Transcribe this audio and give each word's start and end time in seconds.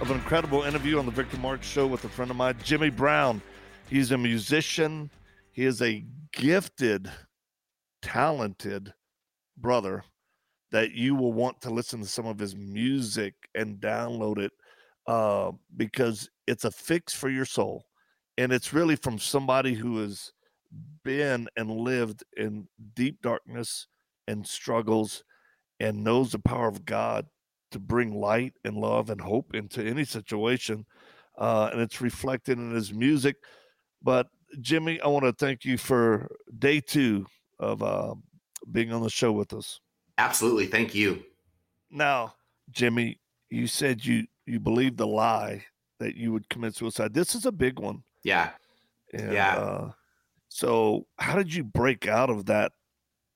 of 0.00 0.10
an 0.10 0.16
incredible 0.18 0.62
interview 0.62 0.98
on 0.98 1.06
the 1.06 1.12
Victor 1.12 1.38
Marx 1.38 1.66
Show 1.66 1.86
with 1.86 2.04
a 2.04 2.08
friend 2.08 2.30
of 2.30 2.36
mine, 2.36 2.56
Jimmy 2.62 2.90
Brown. 2.90 3.40
He's 3.88 4.10
a 4.10 4.18
musician. 4.18 5.10
He 5.52 5.64
is 5.64 5.80
a 5.80 6.04
gifted, 6.32 7.10
talented 8.02 8.92
brother 9.56 10.04
that 10.70 10.92
you 10.92 11.14
will 11.14 11.32
want 11.32 11.62
to 11.62 11.70
listen 11.70 12.00
to 12.00 12.06
some 12.06 12.26
of 12.26 12.38
his 12.38 12.54
music 12.54 13.34
and 13.54 13.80
download 13.80 14.38
it 14.38 14.52
uh, 15.06 15.52
because 15.76 16.28
it's 16.46 16.64
a 16.64 16.70
fix 16.70 17.14
for 17.14 17.30
your 17.30 17.46
soul. 17.46 17.86
And 18.36 18.52
it's 18.52 18.74
really 18.74 18.96
from 18.96 19.18
somebody 19.18 19.72
who 19.72 19.98
has 20.00 20.32
been 21.04 21.48
and 21.56 21.70
lived 21.70 22.22
in 22.36 22.68
deep 22.94 23.22
darkness 23.22 23.86
and 24.28 24.46
struggles 24.46 25.24
and 25.80 26.04
knows 26.04 26.32
the 26.32 26.38
power 26.38 26.68
of 26.68 26.84
God 26.84 27.26
to 27.76 27.80
bring 27.80 28.18
light 28.18 28.54
and 28.64 28.76
love 28.76 29.10
and 29.10 29.20
hope 29.20 29.54
into 29.54 29.84
any 29.84 30.04
situation. 30.04 30.86
Uh, 31.36 31.68
and 31.70 31.82
it's 31.82 32.00
reflected 32.00 32.58
in 32.58 32.70
his 32.70 32.94
music. 32.94 33.36
But 34.02 34.28
Jimmy, 34.60 34.98
I 35.02 35.08
want 35.08 35.26
to 35.26 35.32
thank 35.32 35.64
you 35.66 35.76
for 35.76 36.28
day 36.58 36.80
two 36.80 37.26
of 37.58 37.82
uh, 37.82 38.14
being 38.72 38.92
on 38.92 39.02
the 39.02 39.10
show 39.10 39.32
with 39.32 39.52
us. 39.52 39.80
Absolutely. 40.16 40.66
Thank 40.66 40.94
you. 40.94 41.22
Now, 41.90 42.34
Jimmy, 42.70 43.20
you 43.50 43.66
said 43.66 44.04
you 44.04 44.26
you 44.46 44.58
believed 44.58 44.96
the 44.96 45.06
lie 45.06 45.64
that 45.98 46.16
you 46.16 46.32
would 46.32 46.48
commit 46.48 46.74
suicide. 46.74 47.12
This 47.12 47.34
is 47.34 47.44
a 47.44 47.52
big 47.52 47.78
one. 47.78 48.02
Yeah. 48.24 48.50
And, 49.12 49.32
yeah. 49.32 49.56
Uh, 49.56 49.90
so, 50.48 51.06
how 51.18 51.36
did 51.36 51.52
you 51.52 51.64
break 51.64 52.08
out 52.08 52.30
of 52.30 52.46
that 52.46 52.72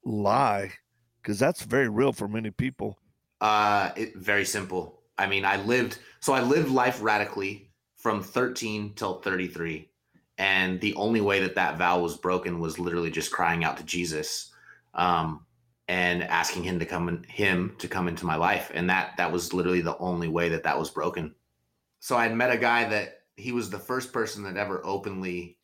lie? 0.05 0.73
Because 1.21 1.39
that's 1.39 1.63
very 1.63 1.89
real 1.89 2.13
for 2.13 2.29
many 2.29 2.51
people. 2.51 2.99
Uh, 3.41 3.91
it, 3.97 4.17
very 4.17 4.45
simple. 4.45 5.01
I 5.17 5.27
mean, 5.27 5.45
I 5.45 5.57
lived 5.63 5.99
so 6.21 6.33
I 6.33 6.43
lived 6.43 6.71
life 6.71 7.03
radically 7.03 7.71
from 7.97 8.23
13 8.23 8.95
till 8.95 9.21
33, 9.21 9.89
and 10.39 10.81
the 10.81 10.95
only 10.95 11.21
way 11.21 11.41
that 11.41 11.55
that 11.55 11.79
vow 11.79 12.01
was 12.01 12.17
broken 12.17 12.61
was 12.61 12.79
literally 12.79 13.11
just 13.11 13.33
crying 13.33 13.65
out 13.65 13.77
to 13.79 13.85
Jesus, 13.85 14.53
um, 14.95 15.45
and 15.89 16.23
asking 16.23 16.65
him 16.65 16.79
to 16.79 16.87
come 16.87 17.09
in, 17.09 17.23
him 17.25 17.75
to 17.79 17.89
come 17.89 18.09
into 18.09 18.27
my 18.27 18.37
life, 18.37 18.71
and 18.75 18.89
that 18.91 19.17
that 19.17 19.33
was 19.33 19.53
literally 19.53 19.81
the 19.81 19.99
only 19.99 20.29
way 20.29 20.51
that 20.51 20.65
that 20.65 20.79
was 20.79 20.91
broken. 20.91 21.35
So 22.01 22.17
I 22.17 22.29
met 22.29 22.51
a 22.51 22.59
guy 22.59 22.89
that 22.89 23.21
he 23.37 23.53
was 23.53 23.71
the 23.71 23.79
first 23.79 24.13
person 24.13 24.43
that 24.45 24.57
ever 24.57 24.81
openly 24.85 25.59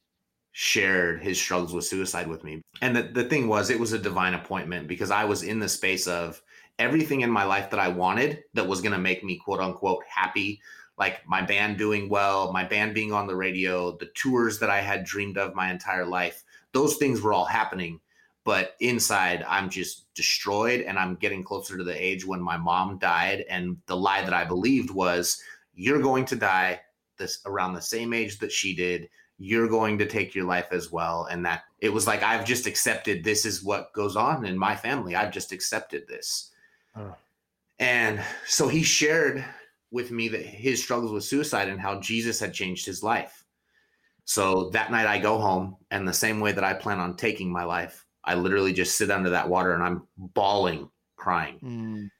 shared 0.52 1.22
his 1.22 1.38
struggles 1.38 1.74
with 1.74 1.84
suicide 1.84 2.26
with 2.26 2.42
me. 2.42 2.62
And 2.80 2.96
the, 2.96 3.02
the 3.02 3.24
thing 3.24 3.46
was, 3.46 3.68
it 3.68 3.78
was 3.78 3.92
a 3.92 3.98
divine 3.98 4.32
appointment 4.32 4.88
because 4.88 5.10
I 5.10 5.24
was 5.24 5.42
in 5.42 5.58
the 5.58 5.68
space 5.68 6.06
of 6.06 6.40
everything 6.78 7.22
in 7.22 7.30
my 7.30 7.44
life 7.44 7.70
that 7.70 7.80
I 7.80 7.88
wanted 7.88 8.44
that 8.54 8.66
was 8.66 8.80
going 8.80 8.92
to 8.92 8.98
make 8.98 9.24
me 9.24 9.36
quote 9.36 9.60
unquote 9.60 10.04
happy. 10.08 10.60
Like 10.98 11.26
my 11.26 11.42
band 11.42 11.76
doing 11.76 12.08
well, 12.08 12.52
my 12.52 12.64
band 12.64 12.94
being 12.94 13.12
on 13.12 13.26
the 13.26 13.36
radio, 13.36 13.96
the 13.96 14.10
tours 14.14 14.58
that 14.60 14.70
I 14.70 14.80
had 14.80 15.04
dreamed 15.04 15.36
of 15.36 15.54
my 15.54 15.70
entire 15.70 16.06
life. 16.06 16.42
Those 16.72 16.96
things 16.96 17.20
were 17.20 17.32
all 17.32 17.44
happening. 17.44 18.00
But 18.44 18.76
inside, 18.80 19.44
I'm 19.48 19.68
just 19.68 20.12
destroyed 20.14 20.82
and 20.82 20.98
I'm 20.98 21.16
getting 21.16 21.42
closer 21.42 21.76
to 21.76 21.82
the 21.82 22.04
age 22.04 22.24
when 22.24 22.40
my 22.40 22.56
mom 22.56 22.98
died. 22.98 23.44
And 23.50 23.76
the 23.86 23.96
lie 23.96 24.22
that 24.22 24.32
I 24.32 24.44
believed 24.44 24.90
was, 24.90 25.42
you're 25.74 26.00
going 26.00 26.24
to 26.26 26.36
die 26.36 26.80
this 27.18 27.40
around 27.46 27.74
the 27.74 27.82
same 27.82 28.12
age 28.12 28.38
that 28.38 28.52
she 28.52 28.74
did 28.74 29.08
you're 29.38 29.68
going 29.68 29.98
to 29.98 30.06
take 30.06 30.34
your 30.34 30.46
life 30.46 30.68
as 30.70 30.90
well 30.90 31.28
and 31.30 31.44
that 31.44 31.64
it 31.80 31.92
was 31.92 32.06
like 32.06 32.22
i've 32.22 32.44
just 32.44 32.66
accepted 32.66 33.22
this 33.22 33.44
is 33.44 33.62
what 33.62 33.92
goes 33.92 34.16
on 34.16 34.46
in 34.46 34.56
my 34.56 34.74
family 34.74 35.14
i've 35.14 35.32
just 35.32 35.52
accepted 35.52 36.06
this 36.08 36.52
oh. 36.96 37.14
and 37.78 38.22
so 38.46 38.68
he 38.68 38.82
shared 38.82 39.44
with 39.90 40.10
me 40.10 40.28
that 40.28 40.44
his 40.44 40.82
struggles 40.82 41.12
with 41.12 41.24
suicide 41.24 41.68
and 41.68 41.80
how 41.80 42.00
jesus 42.00 42.40
had 42.40 42.52
changed 42.52 42.86
his 42.86 43.02
life 43.02 43.44
so 44.24 44.70
that 44.70 44.90
night 44.90 45.06
i 45.06 45.18
go 45.18 45.38
home 45.38 45.76
and 45.90 46.06
the 46.06 46.12
same 46.12 46.40
way 46.40 46.52
that 46.52 46.64
i 46.64 46.74
plan 46.74 46.98
on 46.98 47.16
taking 47.16 47.50
my 47.50 47.64
life 47.64 48.04
i 48.24 48.34
literally 48.34 48.72
just 48.72 48.96
sit 48.96 49.10
under 49.10 49.30
that 49.30 49.48
water 49.48 49.74
and 49.74 49.82
i'm 49.82 50.02
bawling 50.16 50.88
crying 51.16 51.58
mm. 51.62 52.10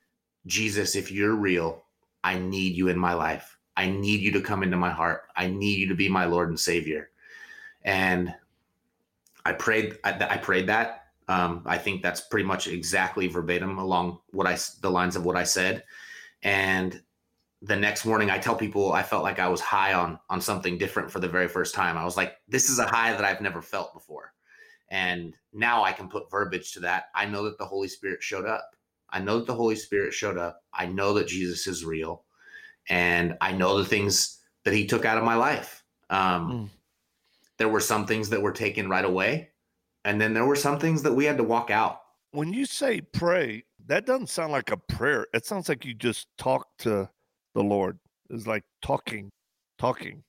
jesus 0.46 0.94
if 0.94 1.10
you're 1.10 1.34
real 1.34 1.84
i 2.22 2.38
need 2.38 2.74
you 2.74 2.88
in 2.88 2.98
my 2.98 3.12
life 3.12 3.56
I 3.76 3.90
need 3.90 4.20
you 4.20 4.32
to 4.32 4.40
come 4.40 4.62
into 4.62 4.76
my 4.76 4.90
heart. 4.90 5.24
I 5.36 5.48
need 5.48 5.78
you 5.78 5.88
to 5.88 5.94
be 5.94 6.08
my 6.08 6.24
Lord 6.24 6.48
and 6.48 6.58
Savior. 6.58 7.10
And 7.82 8.34
I 9.44 9.52
prayed. 9.52 9.98
I, 10.02 10.12
I 10.30 10.36
prayed 10.38 10.68
that. 10.68 11.05
Um, 11.28 11.62
I 11.66 11.78
think 11.78 12.02
that's 12.02 12.20
pretty 12.20 12.46
much 12.46 12.68
exactly 12.68 13.26
verbatim 13.26 13.78
along 13.78 14.20
what 14.30 14.46
I 14.46 14.56
the 14.80 14.90
lines 14.90 15.16
of 15.16 15.24
what 15.24 15.36
I 15.36 15.44
said. 15.44 15.84
And 16.42 17.02
the 17.62 17.76
next 17.76 18.04
morning, 18.04 18.30
I 18.30 18.38
tell 18.38 18.54
people 18.54 18.92
I 18.92 19.02
felt 19.02 19.24
like 19.24 19.38
I 19.38 19.48
was 19.48 19.60
high 19.60 19.94
on 19.94 20.18
on 20.30 20.40
something 20.40 20.78
different 20.78 21.10
for 21.10 21.20
the 21.20 21.28
very 21.28 21.48
first 21.48 21.74
time. 21.74 21.96
I 21.96 22.04
was 22.04 22.16
like, 22.16 22.36
"This 22.48 22.68
is 22.68 22.78
a 22.78 22.86
high 22.86 23.12
that 23.12 23.24
I've 23.24 23.40
never 23.40 23.62
felt 23.62 23.94
before." 23.94 24.32
And 24.88 25.34
now 25.52 25.82
I 25.82 25.92
can 25.92 26.08
put 26.08 26.30
verbiage 26.30 26.72
to 26.72 26.80
that. 26.80 27.06
I 27.14 27.26
know 27.26 27.44
that 27.44 27.58
the 27.58 27.66
Holy 27.66 27.88
Spirit 27.88 28.22
showed 28.22 28.46
up. 28.46 28.70
I 29.10 29.18
know 29.20 29.38
that 29.38 29.46
the 29.46 29.54
Holy 29.54 29.76
Spirit 29.76 30.14
showed 30.14 30.38
up. 30.38 30.62
I 30.72 30.86
know 30.86 31.14
that 31.14 31.26
Jesus 31.26 31.66
is 31.66 31.84
real 31.84 32.24
and 32.88 33.36
I 33.40 33.52
know 33.52 33.78
the 33.78 33.84
things 33.84 34.38
that 34.64 34.74
he 34.74 34.86
took 34.86 35.04
out 35.04 35.18
of 35.18 35.24
my 35.24 35.34
life. 35.34 35.84
Um, 36.10 36.50
mm. 36.50 36.68
There 37.58 37.68
were 37.68 37.80
some 37.80 38.06
things 38.06 38.28
that 38.30 38.42
were 38.42 38.52
taken 38.52 38.88
right 38.88 39.04
away, 39.04 39.50
and 40.06 40.20
then 40.20 40.32
there 40.32 40.46
were 40.46 40.56
some 40.56 40.78
things 40.78 41.02
that 41.02 41.12
we 41.12 41.24
had 41.24 41.36
to 41.36 41.42
walk 41.42 41.68
out. 41.68 42.00
When 42.30 42.52
you 42.52 42.64
say 42.64 43.00
pray, 43.00 43.64
that 43.86 44.06
doesn't 44.06 44.28
sound 44.28 44.52
like 44.52 44.70
a 44.70 44.76
prayer. 44.76 45.26
It 45.34 45.44
sounds 45.44 45.68
like 45.68 45.84
you 45.84 45.94
just 45.94 46.28
talk 46.38 46.68
to 46.78 47.10
the 47.54 47.62
Lord. 47.62 47.98
It's 48.30 48.46
like 48.46 48.62
talking, 48.80 49.30
talking. 49.78 50.22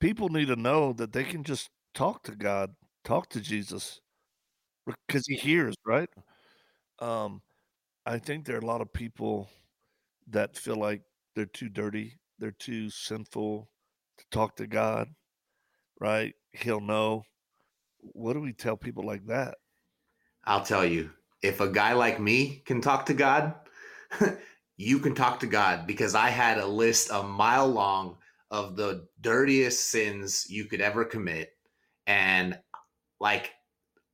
People 0.00 0.30
need 0.30 0.48
to 0.48 0.56
know 0.56 0.94
that 0.94 1.12
they 1.12 1.24
can 1.24 1.44
just 1.44 1.68
talk 1.94 2.22
to 2.22 2.34
God, 2.34 2.70
talk 3.04 3.28
to 3.30 3.40
Jesus, 3.42 4.00
because 5.06 5.26
He 5.26 5.36
hears, 5.36 5.74
right? 5.84 6.08
Um, 7.00 7.42
I 8.06 8.18
think 8.18 8.46
there 8.46 8.56
are 8.56 8.60
a 8.60 8.66
lot 8.66 8.80
of 8.80 8.90
people 8.94 9.50
that 10.28 10.56
feel 10.56 10.76
like 10.76 11.02
they're 11.36 11.44
too 11.44 11.68
dirty, 11.68 12.14
they're 12.38 12.50
too 12.52 12.88
sinful 12.88 13.68
to 14.16 14.24
talk 14.30 14.56
to 14.56 14.66
God, 14.66 15.08
right? 16.00 16.34
He'll 16.52 16.80
know. 16.80 17.24
What 18.00 18.34
do 18.34 18.40
we 18.40 18.52
tell 18.52 18.76
people 18.76 19.04
like 19.04 19.26
that? 19.26 19.56
I'll 20.44 20.64
tell 20.64 20.84
you, 20.84 21.10
if 21.42 21.60
a 21.60 21.68
guy 21.68 21.92
like 21.92 22.20
me 22.20 22.62
can 22.64 22.80
talk 22.80 23.06
to 23.06 23.14
God, 23.14 23.54
you 24.76 24.98
can 24.98 25.14
talk 25.14 25.40
to 25.40 25.46
God 25.46 25.86
because 25.86 26.14
I 26.14 26.28
had 26.30 26.58
a 26.58 26.66
list 26.66 27.10
a 27.10 27.22
mile 27.22 27.68
long 27.68 28.16
of 28.50 28.76
the 28.76 29.06
dirtiest 29.20 29.90
sins 29.90 30.46
you 30.48 30.64
could 30.64 30.80
ever 30.80 31.04
commit. 31.04 31.52
And 32.06 32.58
like, 33.20 33.52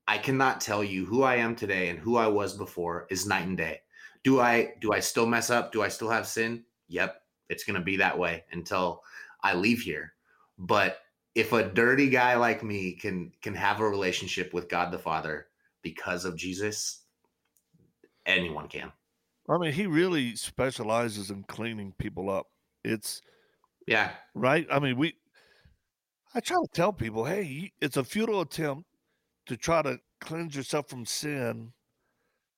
I 0.08 0.18
cannot 0.18 0.60
tell 0.60 0.84
you 0.84 1.06
who 1.06 1.22
I 1.22 1.36
am 1.36 1.56
today 1.56 1.88
and 1.88 1.98
who 1.98 2.16
I 2.16 2.26
was 2.26 2.56
before 2.56 3.06
is 3.10 3.26
night 3.26 3.46
and 3.46 3.56
day. 3.56 3.80
Do 4.24 4.40
I 4.40 4.74
do 4.80 4.92
I 4.92 5.00
still 5.00 5.26
mess 5.26 5.50
up? 5.50 5.72
Do 5.72 5.82
I 5.82 5.88
still 5.88 6.10
have 6.10 6.26
sin? 6.26 6.64
yep, 6.88 7.22
it's 7.48 7.64
going 7.64 7.78
to 7.78 7.84
be 7.84 7.96
that 7.96 8.18
way 8.18 8.44
until 8.52 9.02
I 9.42 9.54
leave 9.54 9.80
here. 9.80 10.12
But 10.58 10.98
if 11.36 11.52
a 11.52 11.62
dirty 11.62 12.08
guy 12.08 12.34
like 12.34 12.64
me 12.64 12.92
can 12.92 13.30
can 13.42 13.54
have 13.54 13.80
a 13.80 13.88
relationship 13.88 14.52
with 14.52 14.68
God 14.68 14.90
the 14.90 14.98
Father 14.98 15.46
because 15.82 16.24
of 16.24 16.36
Jesus, 16.36 17.04
anyone 18.24 18.68
can. 18.68 18.90
I 19.48 19.58
mean, 19.58 19.72
he 19.72 19.86
really 19.86 20.34
specializes 20.34 21.30
in 21.30 21.44
cleaning 21.44 21.92
people 21.98 22.28
up. 22.28 22.48
It's 22.82 23.20
yeah, 23.86 24.10
right. 24.34 24.66
I 24.70 24.80
mean, 24.80 24.96
we. 24.96 25.14
I 26.34 26.40
try 26.40 26.56
to 26.56 26.68
tell 26.74 26.92
people, 26.92 27.24
hey, 27.24 27.72
it's 27.80 27.96
a 27.96 28.04
futile 28.04 28.40
attempt 28.40 28.84
to 29.46 29.56
try 29.56 29.80
to 29.82 29.98
cleanse 30.20 30.56
yourself 30.56 30.88
from 30.88 31.06
sin 31.06 31.72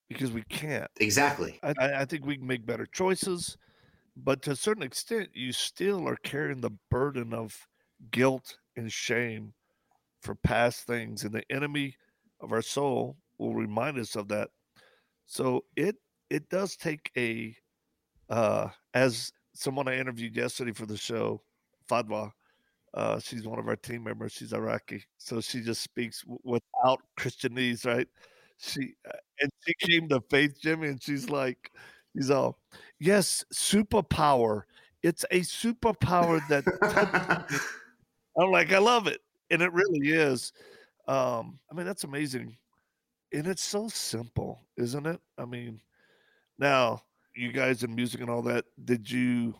because 0.08 0.32
we 0.32 0.42
can't. 0.48 0.90
Exactly. 0.98 1.60
I, 1.62 1.74
I 1.78 2.04
think 2.06 2.24
we 2.24 2.38
can 2.38 2.46
make 2.46 2.64
better 2.64 2.86
choices 2.86 3.56
but 4.24 4.42
to 4.42 4.52
a 4.52 4.56
certain 4.56 4.82
extent, 4.82 5.30
you 5.32 5.52
still 5.52 6.08
are 6.08 6.16
carrying 6.16 6.60
the 6.60 6.72
burden 6.90 7.32
of 7.32 7.68
guilt 8.10 8.58
and 8.78 8.92
shame 8.92 9.52
for 10.22 10.34
past 10.36 10.86
things, 10.86 11.24
and 11.24 11.34
the 11.34 11.44
enemy 11.50 11.96
of 12.40 12.52
our 12.52 12.62
soul 12.62 13.16
will 13.38 13.54
remind 13.54 13.98
us 13.98 14.16
of 14.16 14.28
that. 14.28 14.50
So 15.26 15.64
it 15.76 15.96
it 16.30 16.48
does 16.48 16.76
take 16.76 17.10
a 17.16 17.54
uh, 18.30 18.68
as 18.94 19.32
someone 19.54 19.88
I 19.88 19.98
interviewed 19.98 20.36
yesterday 20.36 20.72
for 20.72 20.86
the 20.86 20.96
show, 20.96 21.42
Fadwa. 21.90 22.32
Uh, 22.94 23.18
she's 23.20 23.46
one 23.46 23.58
of 23.58 23.68
our 23.68 23.76
team 23.76 24.04
members. 24.04 24.32
She's 24.32 24.52
Iraqi, 24.52 25.04
so 25.18 25.40
she 25.40 25.60
just 25.60 25.82
speaks 25.82 26.22
w- 26.22 26.40
without 26.44 27.00
Christianese, 27.18 27.84
right? 27.86 28.08
She 28.58 28.94
uh, 29.06 29.16
and 29.40 29.50
she 29.66 29.74
came 29.80 30.08
to 30.08 30.20
faith, 30.30 30.58
Jimmy, 30.60 30.88
and 30.88 31.02
she's 31.02 31.28
like, 31.30 31.70
he's 32.14 32.30
all, 32.30 32.58
yes, 32.98 33.44
superpower. 33.54 34.62
It's 35.02 35.24
a 35.30 35.40
superpower 35.40 36.40
that 36.48 36.64
I'm 38.38 38.50
like, 38.50 38.72
I 38.72 38.78
love 38.78 39.06
it, 39.06 39.20
and 39.50 39.62
it 39.62 39.72
really 39.72 40.08
is. 40.12 40.52
Um, 41.06 41.58
I 41.70 41.74
mean, 41.74 41.86
that's 41.86 42.04
amazing, 42.04 42.56
and 43.32 43.46
it's 43.46 43.62
so 43.62 43.88
simple, 43.88 44.60
isn't 44.76 45.06
it? 45.06 45.20
I 45.38 45.44
mean, 45.44 45.80
now 46.58 47.02
you 47.34 47.52
guys 47.52 47.82
in 47.82 47.94
music 47.94 48.20
and 48.20 48.30
all 48.30 48.42
that. 48.42 48.64
Did 48.84 49.10
you 49.10 49.54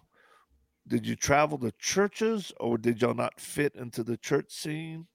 did 0.86 1.06
you 1.06 1.16
travel 1.16 1.58
to 1.58 1.72
churches, 1.78 2.52
or 2.60 2.78
did 2.78 3.00
y'all 3.02 3.14
not 3.14 3.40
fit 3.40 3.75
into 3.75 4.02
the 4.02 4.16
church 4.16 4.50
scene? 4.50 5.06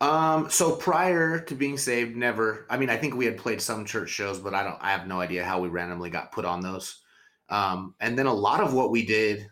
Um, 0.00 0.48
so 0.48 0.76
prior 0.76 1.40
to 1.40 1.54
being 1.54 1.76
saved, 1.76 2.16
never. 2.16 2.66
I 2.70 2.78
mean, 2.78 2.90
I 2.90 2.96
think 2.96 3.14
we 3.14 3.26
had 3.26 3.36
played 3.36 3.60
some 3.60 3.84
church 3.84 4.08
shows, 4.08 4.38
but 4.38 4.54
I 4.54 4.62
don't. 4.62 4.78
I 4.80 4.92
have 4.92 5.06
no 5.06 5.20
idea 5.20 5.44
how 5.44 5.60
we 5.60 5.68
randomly 5.68 6.10
got 6.10 6.32
put 6.32 6.44
on 6.44 6.60
those. 6.60 7.00
Um, 7.48 7.94
and 8.00 8.18
then 8.18 8.26
a 8.26 8.32
lot 8.32 8.60
of 8.60 8.72
what 8.72 8.90
we 8.90 9.04
did 9.04 9.48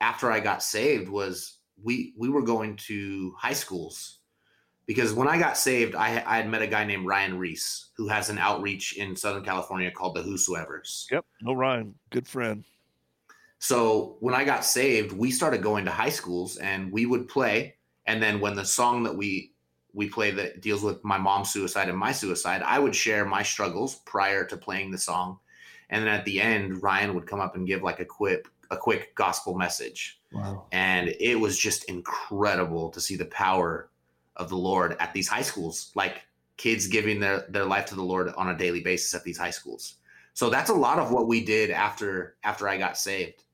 after 0.00 0.30
I 0.30 0.40
got 0.40 0.62
saved 0.62 1.08
was 1.08 1.58
we 1.82 2.14
we 2.16 2.28
were 2.28 2.42
going 2.42 2.76
to 2.76 3.34
high 3.38 3.52
schools 3.52 4.18
because 4.86 5.12
when 5.12 5.28
I 5.28 5.38
got 5.38 5.56
saved, 5.56 5.94
I, 5.94 6.22
I 6.26 6.36
had 6.36 6.48
met 6.48 6.62
a 6.62 6.66
guy 6.66 6.84
named 6.84 7.06
Ryan 7.06 7.38
Ries 7.38 7.90
who 7.96 8.08
has 8.08 8.30
an 8.30 8.38
outreach 8.38 8.96
in 8.96 9.14
Southern 9.14 9.44
California 9.44 9.90
called 9.90 10.16
the 10.16 10.22
Whosoevers. 10.22 11.10
Yep, 11.10 11.24
no 11.40 11.52
Ryan, 11.52 11.94
good 12.10 12.26
friend. 12.26 12.64
So 13.58 14.16
when 14.18 14.34
I 14.34 14.44
got 14.44 14.64
saved, 14.64 15.12
we 15.12 15.30
started 15.30 15.62
going 15.62 15.84
to 15.84 15.90
high 15.92 16.08
schools 16.08 16.56
and 16.56 16.90
we 16.90 17.06
would 17.06 17.28
play. 17.28 17.76
And 18.06 18.20
then 18.20 18.40
when 18.40 18.56
the 18.56 18.64
song 18.64 19.04
that 19.04 19.16
we 19.16 19.52
we 19.94 20.08
play 20.08 20.30
that 20.32 20.62
deals 20.62 20.82
with 20.82 21.04
my 21.04 21.18
mom's 21.18 21.52
suicide 21.52 21.88
and 21.88 21.96
my 21.96 22.12
suicide, 22.12 22.62
I 22.62 22.78
would 22.78 22.96
share 22.96 23.24
my 23.24 23.42
struggles 23.42 23.96
prior 24.06 24.44
to 24.46 24.56
playing 24.56 24.90
the 24.90 24.98
song. 24.98 25.38
And 25.90 26.04
then 26.04 26.12
at 26.12 26.24
the 26.24 26.40
end, 26.40 26.82
Ryan 26.82 27.14
would 27.14 27.26
come 27.26 27.40
up 27.40 27.54
and 27.54 27.66
give 27.66 27.82
like 27.82 28.00
a 28.00 28.04
quick 28.04 28.48
a 28.72 28.76
quick 28.76 29.14
gospel 29.14 29.54
message. 29.54 30.20
Wow. 30.32 30.66
And 30.72 31.14
it 31.20 31.38
was 31.38 31.58
just 31.58 31.84
incredible 31.84 32.90
to 32.90 33.00
see 33.00 33.16
the 33.16 33.26
power 33.26 33.90
of 34.36 34.48
the 34.48 34.56
Lord 34.56 34.96
at 34.98 35.12
these 35.12 35.28
high 35.28 35.42
schools, 35.42 35.92
like 35.94 36.22
kids 36.56 36.88
giving 36.88 37.20
their, 37.20 37.44
their 37.50 37.66
life 37.66 37.86
to 37.86 37.94
the 37.94 38.02
Lord 38.02 38.32
on 38.36 38.48
a 38.48 38.56
daily 38.56 38.80
basis 38.80 39.14
at 39.14 39.24
these 39.24 39.38
high 39.38 39.50
schools. 39.50 39.96
So 40.32 40.48
that's 40.48 40.70
a 40.70 40.74
lot 40.74 40.98
of 40.98 41.12
what 41.12 41.28
we 41.28 41.44
did 41.44 41.70
after 41.70 42.36
after 42.42 42.66
I 42.66 42.78
got 42.78 42.96
saved. 42.96 43.44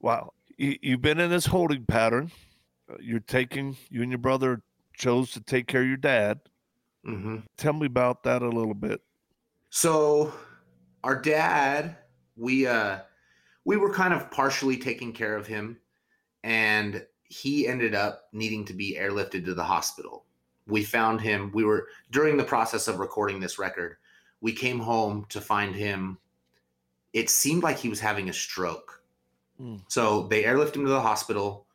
Wow. 0.00 0.32
You, 0.56 0.76
you've 0.82 1.02
been 1.02 1.20
in 1.20 1.30
this 1.30 1.46
holding 1.46 1.86
pattern. 1.86 2.32
Uh, 2.90 2.96
You're 3.00 3.20
taking, 3.20 3.76
you 3.88 4.02
and 4.02 4.10
your 4.10 4.18
brother 4.18 4.62
chose 4.94 5.30
to 5.32 5.40
take 5.40 5.68
care 5.68 5.82
of 5.82 5.88
your 5.88 5.96
dad. 5.96 6.40
Mm-hmm. 7.06 7.36
Tell 7.56 7.72
me 7.72 7.86
about 7.86 8.24
that 8.24 8.42
a 8.42 8.48
little 8.48 8.74
bit. 8.74 9.00
So 9.70 10.34
our 11.04 11.20
dad, 11.20 11.96
we 12.36 12.66
uh 12.66 12.98
we 13.64 13.76
were 13.76 13.92
kind 13.92 14.14
of 14.14 14.30
partially 14.30 14.76
taking 14.76 15.12
care 15.12 15.36
of 15.36 15.46
him 15.46 15.78
and 16.42 17.04
he 17.24 17.66
ended 17.66 17.94
up 17.94 18.24
needing 18.32 18.64
to 18.64 18.72
be 18.72 18.96
airlifted 18.98 19.44
to 19.44 19.54
the 19.54 19.62
hospital. 19.62 20.24
We 20.66 20.84
found 20.84 21.20
him, 21.20 21.50
we 21.52 21.64
were 21.64 21.88
during 22.10 22.36
the 22.36 22.44
process 22.44 22.88
of 22.88 22.98
recording 22.98 23.40
this 23.40 23.58
record, 23.58 23.96
we 24.40 24.52
came 24.52 24.78
home 24.78 25.26
to 25.28 25.40
find 25.40 25.74
him 25.74 26.18
it 27.12 27.28
seemed 27.28 27.62
like 27.62 27.78
he 27.78 27.88
was 27.88 28.00
having 28.00 28.28
a 28.28 28.32
stroke. 28.32 29.02
Mm. 29.60 29.82
So 29.88 30.28
they 30.28 30.44
airlift 30.44 30.76
him 30.76 30.84
to 30.84 30.90
the 30.90 31.00
hospital. 31.00 31.66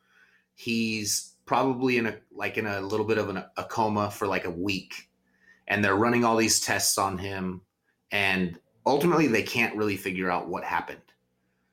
He's 0.54 1.34
probably 1.44 1.98
in 1.98 2.06
a 2.06 2.16
like 2.34 2.58
in 2.58 2.66
a 2.66 2.80
little 2.80 3.06
bit 3.06 3.18
of 3.18 3.28
an, 3.28 3.44
a 3.56 3.64
coma 3.64 4.10
for 4.10 4.26
like 4.26 4.44
a 4.44 4.50
week 4.50 5.08
and 5.68 5.84
they're 5.84 5.94
running 5.94 6.24
all 6.24 6.36
these 6.36 6.60
tests 6.60 6.98
on 6.98 7.18
him 7.18 7.60
and 8.10 8.58
ultimately 8.84 9.28
they 9.28 9.42
can't 9.42 9.76
really 9.76 9.96
figure 9.96 10.28
out 10.28 10.48
what 10.48 10.64
happened 10.64 11.00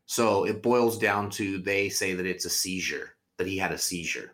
so 0.06 0.46
it 0.46 0.62
boils 0.62 0.98
down 0.98 1.30
to 1.32 1.60
they 1.60 1.90
say 1.90 2.14
that 2.14 2.26
it's 2.26 2.46
a 2.46 2.50
seizure 2.50 3.16
that 3.38 3.48
he 3.48 3.58
had 3.58 3.72
a 3.72 3.78
seizure. 3.78 4.34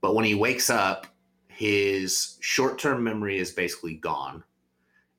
But 0.00 0.14
when 0.14 0.24
he 0.24 0.34
wakes 0.34 0.70
up 0.70 1.06
his 1.48 2.38
short-term 2.40 3.04
memory 3.04 3.38
is 3.38 3.50
basically 3.52 3.94
gone 3.94 4.42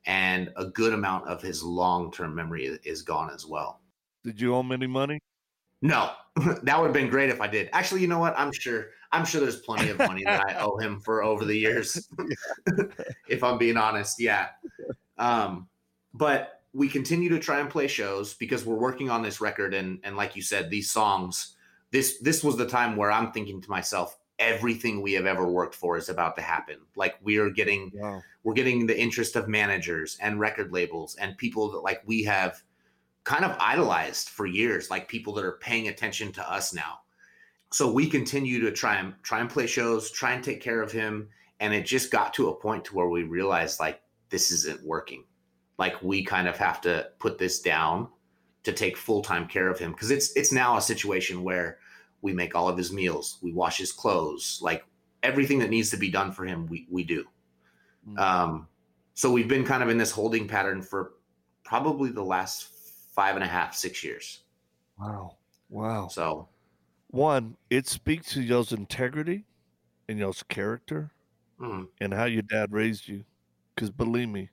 and 0.06 0.50
a 0.56 0.66
good 0.66 0.92
amount 0.92 1.28
of 1.28 1.40
his 1.40 1.62
long-term 1.62 2.34
memory 2.34 2.78
is 2.84 3.02
gone 3.02 3.30
as 3.32 3.46
well. 3.46 3.80
Did 4.24 4.40
you 4.40 4.54
owe 4.54 4.60
him 4.60 4.72
any 4.72 4.86
money? 4.86 5.20
no. 5.80 6.10
That 6.62 6.78
would 6.78 6.86
have 6.86 6.94
been 6.94 7.10
great 7.10 7.28
if 7.28 7.42
i 7.42 7.46
did. 7.46 7.68
Actually 7.74 8.00
you 8.00 8.06
know 8.08 8.18
what? 8.18 8.34
I'm 8.38 8.52
sure 8.52 8.86
i'm 9.12 9.26
sure 9.26 9.40
there's 9.42 9.60
plenty 9.60 9.90
of 9.90 9.98
money 9.98 10.24
that 10.24 10.42
i 10.48 10.54
owe 10.60 10.78
him 10.78 10.98
for 11.00 11.22
over 11.22 11.44
the 11.44 11.54
years. 11.54 12.08
If 13.28 13.44
i'm 13.44 13.58
being 13.58 13.76
honest 13.76 14.18
yeah. 14.18 14.48
Um 15.18 15.68
but 16.14 16.61
we 16.72 16.88
continue 16.88 17.28
to 17.28 17.38
try 17.38 17.60
and 17.60 17.68
play 17.68 17.86
shows 17.86 18.34
because 18.34 18.64
we're 18.64 18.74
working 18.74 19.10
on 19.10 19.22
this 19.22 19.40
record 19.40 19.74
and 19.74 20.00
and 20.04 20.16
like 20.16 20.34
you 20.36 20.42
said 20.42 20.70
these 20.70 20.90
songs 20.90 21.56
this 21.90 22.18
this 22.20 22.42
was 22.42 22.56
the 22.56 22.66
time 22.66 22.96
where 22.96 23.12
i'm 23.12 23.32
thinking 23.32 23.60
to 23.60 23.70
myself 23.70 24.18
everything 24.42 25.00
we 25.00 25.12
have 25.12 25.26
ever 25.26 25.46
worked 25.46 25.74
for 25.74 25.96
is 25.96 26.08
about 26.08 26.34
to 26.36 26.42
happen. 26.42 26.76
Like 26.96 27.16
we're 27.22 27.50
getting 27.50 27.92
Wow. 27.94 28.22
we're 28.42 28.54
getting 28.54 28.86
the 28.86 28.98
interest 28.98 29.36
of 29.36 29.48
managers 29.48 30.18
and 30.20 30.40
record 30.40 30.72
labels 30.72 31.14
and 31.16 31.38
people 31.38 31.70
that 31.72 31.80
like 31.80 32.02
we 32.06 32.24
have 32.24 32.62
kind 33.24 33.44
of 33.44 33.56
idolized 33.60 34.28
for 34.28 34.46
years 34.46 34.90
like 34.90 35.06
people 35.06 35.32
that 35.34 35.44
are 35.44 35.58
paying 35.58 35.88
attention 35.88 36.32
to 36.32 36.52
us 36.52 36.74
now. 36.74 37.00
So 37.70 37.90
we 37.90 38.08
continue 38.08 38.60
to 38.62 38.72
try 38.72 38.96
and 38.96 39.14
try 39.22 39.40
and 39.40 39.48
play 39.48 39.66
shows 39.66 40.10
try 40.10 40.32
and 40.32 40.42
take 40.42 40.60
care 40.60 40.82
of 40.82 40.90
him. 40.90 41.28
And 41.60 41.72
it 41.72 41.86
just 41.86 42.10
got 42.10 42.34
to 42.34 42.48
a 42.48 42.54
point 42.54 42.84
to 42.86 42.96
where 42.96 43.08
we 43.08 43.22
realized 43.22 43.78
like 43.78 44.02
this 44.30 44.50
isn't 44.50 44.84
working 44.84 45.24
like 45.82 46.02
we 46.02 46.24
kind 46.24 46.46
of 46.46 46.56
have 46.56 46.80
to 46.80 46.94
put 47.18 47.38
this 47.38 47.60
down 47.60 48.08
to 48.62 48.72
take 48.72 48.96
full-time 48.96 49.46
care 49.48 49.68
of 49.68 49.78
him 49.78 49.90
because 49.92 50.10
it's 50.10 50.32
it's 50.36 50.52
now 50.52 50.76
a 50.76 50.80
situation 50.80 51.42
where 51.42 51.78
we 52.22 52.32
make 52.32 52.54
all 52.54 52.68
of 52.68 52.76
his 52.78 52.92
meals 52.92 53.38
we 53.42 53.52
wash 53.52 53.78
his 53.78 53.92
clothes 53.92 54.60
like 54.62 54.84
everything 55.22 55.58
that 55.58 55.70
needs 55.70 55.90
to 55.90 55.96
be 55.96 56.10
done 56.10 56.30
for 56.30 56.44
him 56.44 56.66
we, 56.68 56.86
we 56.90 57.04
do 57.04 57.24
Mm. 58.08 58.18
um, 58.18 58.68
so 59.14 59.30
we've 59.30 59.48
been 59.48 59.64
kind 59.64 59.82
of 59.82 59.88
in 59.88 59.96
this 59.98 60.10
holding 60.10 60.48
pattern 60.48 60.82
for 60.82 61.12
probably 61.62 62.10
the 62.10 62.24
last 62.24 62.68
five 63.12 63.34
and 63.36 63.44
a 63.44 63.46
half, 63.46 63.74
six 63.74 64.02
years. 64.02 64.40
Wow. 64.98 65.36
Wow. 65.68 66.08
So 66.08 66.48
One, 67.08 67.56
it 67.70 67.86
speaks 67.86 68.32
to 68.32 68.42
y'all's 68.42 68.72
integrity 68.72 69.44
and 70.08 70.18
y'all's 70.18 70.42
character 70.48 71.12
mm, 71.60 71.86
and 72.00 72.12
how 72.12 72.24
your 72.24 72.42
dad 72.42 72.72
raised 72.72 73.06
you. 73.06 73.24
Because 73.74 73.90
believe 73.90 74.28
me, 74.28 74.48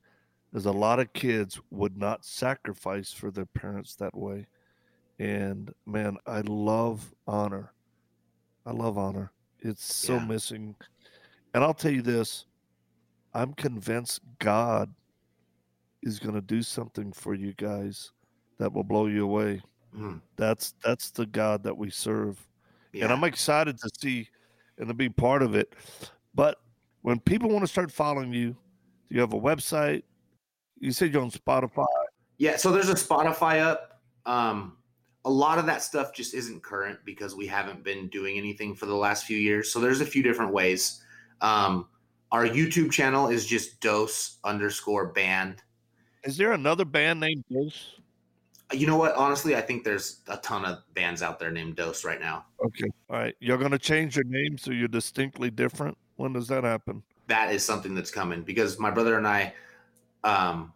there's 0.52 0.66
a 0.66 0.72
lot 0.72 0.98
of 1.00 1.12
kids 1.12 1.60
would 1.70 1.96
not 1.96 2.24
sacrifice 2.24 3.12
for 3.12 3.30
their 3.30 3.46
parents 3.46 3.94
that 3.96 4.16
way. 4.16 4.46
And 5.18 5.72
man, 5.86 6.16
I 6.26 6.40
love 6.42 7.14
honor. 7.26 7.74
I 8.66 8.72
love 8.72 8.98
honor. 8.98 9.32
It's 9.60 9.84
so 9.84 10.14
Yeah. 10.14 10.26
missing. 10.26 10.76
And 11.54 11.62
I'll 11.64 11.74
tell 11.74 11.92
you 11.92 12.02
this 12.02 12.46
I'm 13.34 13.54
convinced 13.54 14.20
God 14.38 14.94
is 16.02 16.18
going 16.18 16.34
to 16.34 16.40
do 16.40 16.62
something 16.62 17.12
for 17.12 17.34
you 17.34 17.52
guys 17.54 18.12
that 18.58 18.72
will 18.72 18.84
blow 18.84 19.06
you 19.06 19.24
away. 19.24 19.62
mm, 19.94 20.20
That's 20.36 20.74
that's 20.82 21.10
the 21.10 21.26
God 21.26 21.62
that 21.64 21.76
we 21.76 21.90
serve 21.90 22.46
yeah. 22.92 23.04
and 23.04 23.12
I'm 23.12 23.24
excited 23.24 23.78
to 23.78 23.90
see 24.00 24.28
and 24.78 24.88
to 24.88 24.94
be 24.94 25.08
part 25.08 25.42
of 25.42 25.54
it. 25.54 25.74
But 26.34 26.58
when 27.02 27.20
people 27.20 27.50
want 27.50 27.62
to 27.62 27.66
start 27.68 27.92
following 27.92 28.32
you, 28.32 28.56
you 29.10 29.20
have 29.20 29.32
a 29.32 29.40
website? 29.40 30.02
You 30.80 30.92
said 30.92 31.12
you're 31.12 31.22
on 31.22 31.30
Spotify. 31.30 31.86
Yeah, 32.38 32.56
so 32.56 32.72
there's 32.72 32.88
a 32.88 32.94
Spotify 32.94 33.60
up. 33.60 34.00
Um, 34.26 34.76
a 35.24 35.30
lot 35.30 35.58
of 35.58 35.66
that 35.66 35.82
stuff 35.82 36.14
just 36.14 36.34
isn't 36.34 36.62
current 36.62 36.98
because 37.04 37.34
we 37.34 37.46
haven't 37.46 37.84
been 37.84 38.08
doing 38.08 38.38
anything 38.38 38.74
for 38.74 38.86
the 38.86 38.94
last 38.94 39.26
few 39.26 39.36
years. 39.36 39.70
So 39.70 39.78
there's 39.78 40.00
a 40.00 40.06
few 40.06 40.22
different 40.22 40.52
ways. 40.52 41.02
Um, 41.42 41.88
our 42.32 42.46
YouTube 42.46 42.90
channel 42.90 43.28
is 43.28 43.46
just 43.46 43.80
dose 43.80 44.38
underscore 44.44 45.08
band. 45.08 45.62
Is 46.24 46.36
there 46.36 46.52
another 46.52 46.84
band 46.84 47.20
named 47.20 47.44
Dose? 47.50 47.96
You 48.72 48.86
know 48.86 48.96
what? 48.96 49.14
Honestly, 49.16 49.56
I 49.56 49.60
think 49.60 49.84
there's 49.84 50.20
a 50.28 50.36
ton 50.38 50.64
of 50.64 50.78
bands 50.94 51.22
out 51.22 51.38
there 51.38 51.50
named 51.50 51.76
Dose 51.76 52.04
right 52.04 52.20
now. 52.20 52.44
Okay. 52.64 52.88
All 53.08 53.16
right. 53.16 53.34
You're 53.40 53.58
going 53.58 53.72
to 53.72 53.78
change 53.78 54.16
your 54.16 54.26
name 54.26 54.56
so 54.56 54.70
you're 54.70 54.88
distinctly 54.88 55.50
different. 55.50 55.96
When 56.16 56.32
does 56.32 56.46
that 56.48 56.62
happen? 56.64 57.02
that 57.30 57.54
is 57.54 57.64
something 57.64 57.94
that's 57.94 58.10
coming 58.10 58.42
because 58.42 58.78
my 58.78 58.90
brother 58.90 59.16
and 59.16 59.26
I, 59.26 59.54
um, 60.24 60.72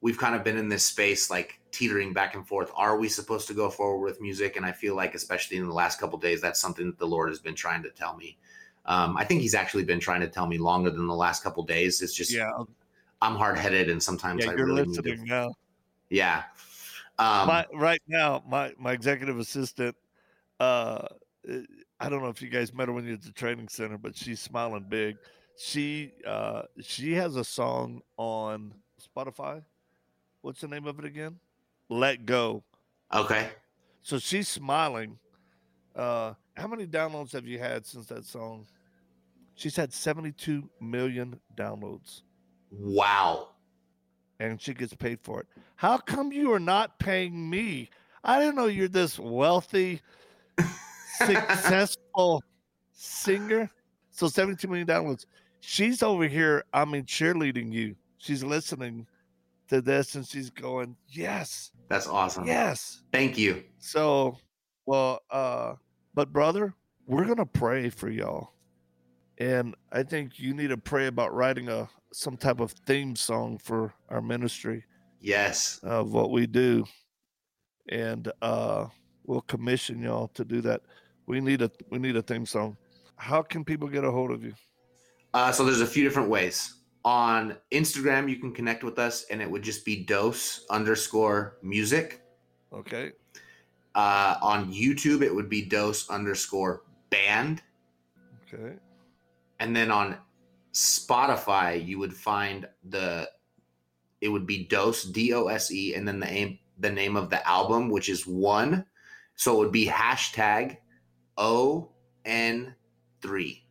we've 0.00 0.18
kind 0.18 0.34
of 0.34 0.44
been 0.44 0.56
in 0.56 0.68
this 0.68 0.84
space 0.86 1.30
like 1.30 1.60
teetering 1.70 2.12
back 2.12 2.34
and 2.34 2.46
forth. 2.46 2.70
Are 2.74 2.98
we 2.98 3.08
supposed 3.08 3.46
to 3.48 3.54
go 3.54 3.70
forward 3.70 4.04
with 4.04 4.20
music? 4.20 4.56
And 4.56 4.66
I 4.66 4.72
feel 4.72 4.94
like, 4.94 5.14
especially 5.14 5.56
in 5.56 5.66
the 5.66 5.72
last 5.74 5.98
couple 5.98 6.18
days, 6.18 6.40
that's 6.40 6.60
something 6.60 6.86
that 6.86 6.98
the 6.98 7.06
Lord 7.06 7.28
has 7.30 7.38
been 7.38 7.54
trying 7.54 7.82
to 7.84 7.90
tell 7.90 8.16
me. 8.16 8.36
Um, 8.84 9.16
I 9.16 9.24
think 9.24 9.40
He's 9.40 9.54
actually 9.54 9.84
been 9.84 10.00
trying 10.00 10.20
to 10.20 10.28
tell 10.28 10.46
me 10.46 10.58
longer 10.58 10.90
than 10.90 11.06
the 11.06 11.14
last 11.14 11.42
couple 11.42 11.62
days. 11.62 12.02
It's 12.02 12.14
just 12.14 12.32
Yeah. 12.32 12.50
I'm 13.20 13.36
hard 13.36 13.56
headed, 13.56 13.88
and 13.88 14.02
sometimes 14.02 14.44
Yeah. 14.44 14.50
I 14.50 14.54
You're 14.56 14.66
really 14.66 14.86
need 14.86 15.02
to. 15.04 15.24
now. 15.24 15.54
Yeah. 16.10 16.42
Um, 17.18 17.46
my, 17.46 17.66
right 17.72 18.02
now, 18.08 18.42
my, 18.48 18.74
my 18.78 18.92
executive 18.92 19.38
assistant, 19.38 19.96
uh, 20.58 21.06
uh, 21.48 21.58
I 22.00 22.08
don't 22.08 22.22
know 22.22 22.28
if 22.28 22.42
you 22.42 22.48
guys 22.48 22.74
met 22.74 22.88
her 22.88 22.94
when 22.94 23.04
you 23.04 23.10
were 23.10 23.14
at 23.14 23.22
the 23.22 23.30
training 23.30 23.68
center, 23.68 23.96
but 23.96 24.16
she's 24.16 24.40
smiling 24.40 24.86
big. 24.88 25.16
She 25.56 26.12
uh, 26.26 26.62
she 26.80 27.14
has 27.14 27.36
a 27.36 27.44
song 27.44 28.02
on 28.16 28.74
Spotify. 29.00 29.62
What's 30.40 30.60
the 30.60 30.68
name 30.68 30.86
of 30.86 30.98
it 30.98 31.04
again? 31.04 31.38
Let 31.88 32.26
Go. 32.26 32.64
Okay. 33.12 33.48
So 34.02 34.18
she's 34.18 34.48
smiling. 34.48 35.18
Uh, 35.94 36.34
how 36.56 36.66
many 36.66 36.86
downloads 36.86 37.32
have 37.32 37.46
you 37.46 37.58
had 37.58 37.86
since 37.86 38.06
that 38.06 38.24
song? 38.24 38.66
She's 39.54 39.76
had 39.76 39.92
72 39.92 40.68
million 40.80 41.38
downloads. 41.56 42.22
Wow. 42.70 43.50
And 44.40 44.60
she 44.60 44.74
gets 44.74 44.94
paid 44.94 45.20
for 45.22 45.40
it. 45.40 45.46
How 45.76 45.98
come 45.98 46.32
you 46.32 46.52
are 46.52 46.58
not 46.58 46.98
paying 46.98 47.48
me? 47.48 47.90
I 48.24 48.40
didn't 48.40 48.56
know 48.56 48.66
you're 48.66 48.88
this 48.88 49.18
wealthy, 49.18 50.00
successful 51.18 52.42
singer. 52.92 53.70
So 54.10 54.28
72 54.28 54.66
million 54.66 54.86
downloads. 54.86 55.26
She's 55.64 56.02
over 56.02 56.26
here, 56.26 56.64
I 56.74 56.84
mean, 56.84 57.04
cheerleading 57.04 57.72
you. 57.72 57.94
She's 58.18 58.42
listening 58.42 59.06
to 59.68 59.80
this 59.80 60.16
and 60.16 60.26
she's 60.26 60.50
going, 60.50 60.96
Yes. 61.08 61.70
That's 61.88 62.08
awesome. 62.08 62.46
Yes. 62.46 63.02
Thank 63.12 63.38
you. 63.38 63.62
So, 63.78 64.38
well, 64.86 65.20
uh, 65.30 65.74
but 66.14 66.32
brother, 66.32 66.74
we're 67.06 67.24
gonna 67.26 67.46
pray 67.46 67.90
for 67.90 68.10
y'all. 68.10 68.50
And 69.38 69.76
I 69.92 70.02
think 70.02 70.38
you 70.40 70.52
need 70.52 70.68
to 70.68 70.76
pray 70.76 71.06
about 71.06 71.32
writing 71.32 71.68
a 71.68 71.88
some 72.12 72.36
type 72.36 72.58
of 72.60 72.72
theme 72.72 73.14
song 73.14 73.56
for 73.58 73.94
our 74.08 74.20
ministry 74.20 74.84
Yes. 75.20 75.78
of 75.84 76.12
what 76.12 76.30
we 76.32 76.46
do. 76.48 76.84
And 77.88 78.30
uh 78.42 78.86
we'll 79.24 79.40
commission 79.42 80.02
y'all 80.02 80.26
to 80.28 80.44
do 80.44 80.60
that. 80.62 80.82
We 81.26 81.40
need 81.40 81.62
a 81.62 81.70
we 81.88 81.98
need 82.00 82.16
a 82.16 82.22
theme 82.22 82.46
song. 82.46 82.76
How 83.16 83.42
can 83.42 83.64
people 83.64 83.86
get 83.88 84.02
a 84.02 84.10
hold 84.10 84.32
of 84.32 84.42
you? 84.42 84.54
Uh, 85.34 85.50
so 85.50 85.64
there's 85.64 85.80
a 85.80 85.86
few 85.86 86.04
different 86.04 86.28
ways. 86.28 86.74
On 87.04 87.56
Instagram, 87.72 88.28
you 88.28 88.36
can 88.36 88.52
connect 88.52 88.84
with 88.84 88.98
us, 88.98 89.24
and 89.30 89.42
it 89.42 89.50
would 89.50 89.62
just 89.62 89.84
be 89.84 90.04
dose 90.04 90.64
underscore 90.70 91.56
music. 91.62 92.22
Okay. 92.72 93.12
Uh, 93.94 94.36
on 94.40 94.72
YouTube, 94.72 95.22
it 95.22 95.34
would 95.34 95.48
be 95.48 95.62
dose 95.62 96.08
underscore 96.08 96.82
band. 97.10 97.62
Okay. 98.46 98.76
And 99.58 99.74
then 99.74 99.90
on 99.90 100.16
Spotify, 100.72 101.84
you 101.84 101.98
would 101.98 102.14
find 102.14 102.68
the 102.88 103.28
it 104.20 104.28
would 104.28 104.46
be 104.46 104.64
dose 104.64 105.04
D 105.04 105.34
O 105.34 105.48
S 105.48 105.72
E, 105.72 105.94
and 105.94 106.06
then 106.06 106.20
the 106.20 106.28
aim 106.28 106.58
the 106.78 106.90
name 106.90 107.16
of 107.16 107.30
the 107.30 107.46
album, 107.46 107.90
which 107.90 108.08
is 108.08 108.26
one. 108.26 108.84
So 109.34 109.54
it 109.54 109.58
would 109.58 109.72
be 109.72 109.86
hashtag 109.86 110.78
O 111.36 111.90
N 112.24 112.74
three. 113.20 113.61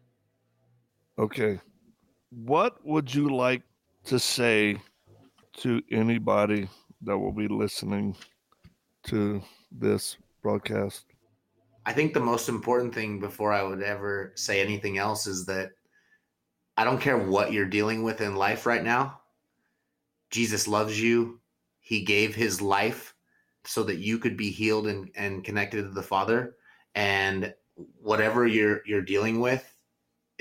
Okay. 1.21 1.59
What 2.31 2.83
would 2.83 3.13
you 3.13 3.29
like 3.29 3.61
to 4.05 4.17
say 4.17 4.77
to 5.57 5.79
anybody 5.91 6.67
that 7.03 7.15
will 7.15 7.31
be 7.31 7.47
listening 7.47 8.15
to 9.03 9.39
this 9.71 10.17
broadcast? 10.41 11.05
I 11.85 11.93
think 11.93 12.15
the 12.15 12.19
most 12.19 12.49
important 12.49 12.95
thing 12.95 13.19
before 13.19 13.53
I 13.53 13.61
would 13.61 13.83
ever 13.83 14.33
say 14.35 14.61
anything 14.61 14.97
else 14.97 15.27
is 15.27 15.45
that 15.45 15.73
I 16.75 16.83
don't 16.83 17.01
care 17.01 17.19
what 17.19 17.53
you're 17.53 17.65
dealing 17.65 18.01
with 18.01 18.21
in 18.21 18.35
life 18.35 18.65
right 18.65 18.83
now. 18.83 19.19
Jesus 20.31 20.67
loves 20.67 20.99
you. 20.99 21.39
He 21.81 22.01
gave 22.01 22.33
his 22.33 22.63
life 22.63 23.13
so 23.63 23.83
that 23.83 23.97
you 23.97 24.17
could 24.17 24.37
be 24.37 24.49
healed 24.49 24.87
and, 24.87 25.11
and 25.13 25.43
connected 25.43 25.83
to 25.83 25.89
the 25.89 26.01
Father. 26.01 26.55
And 26.95 27.53
whatever 28.01 28.47
you're 28.47 28.81
you're 28.87 29.03
dealing 29.03 29.39
with, 29.39 29.70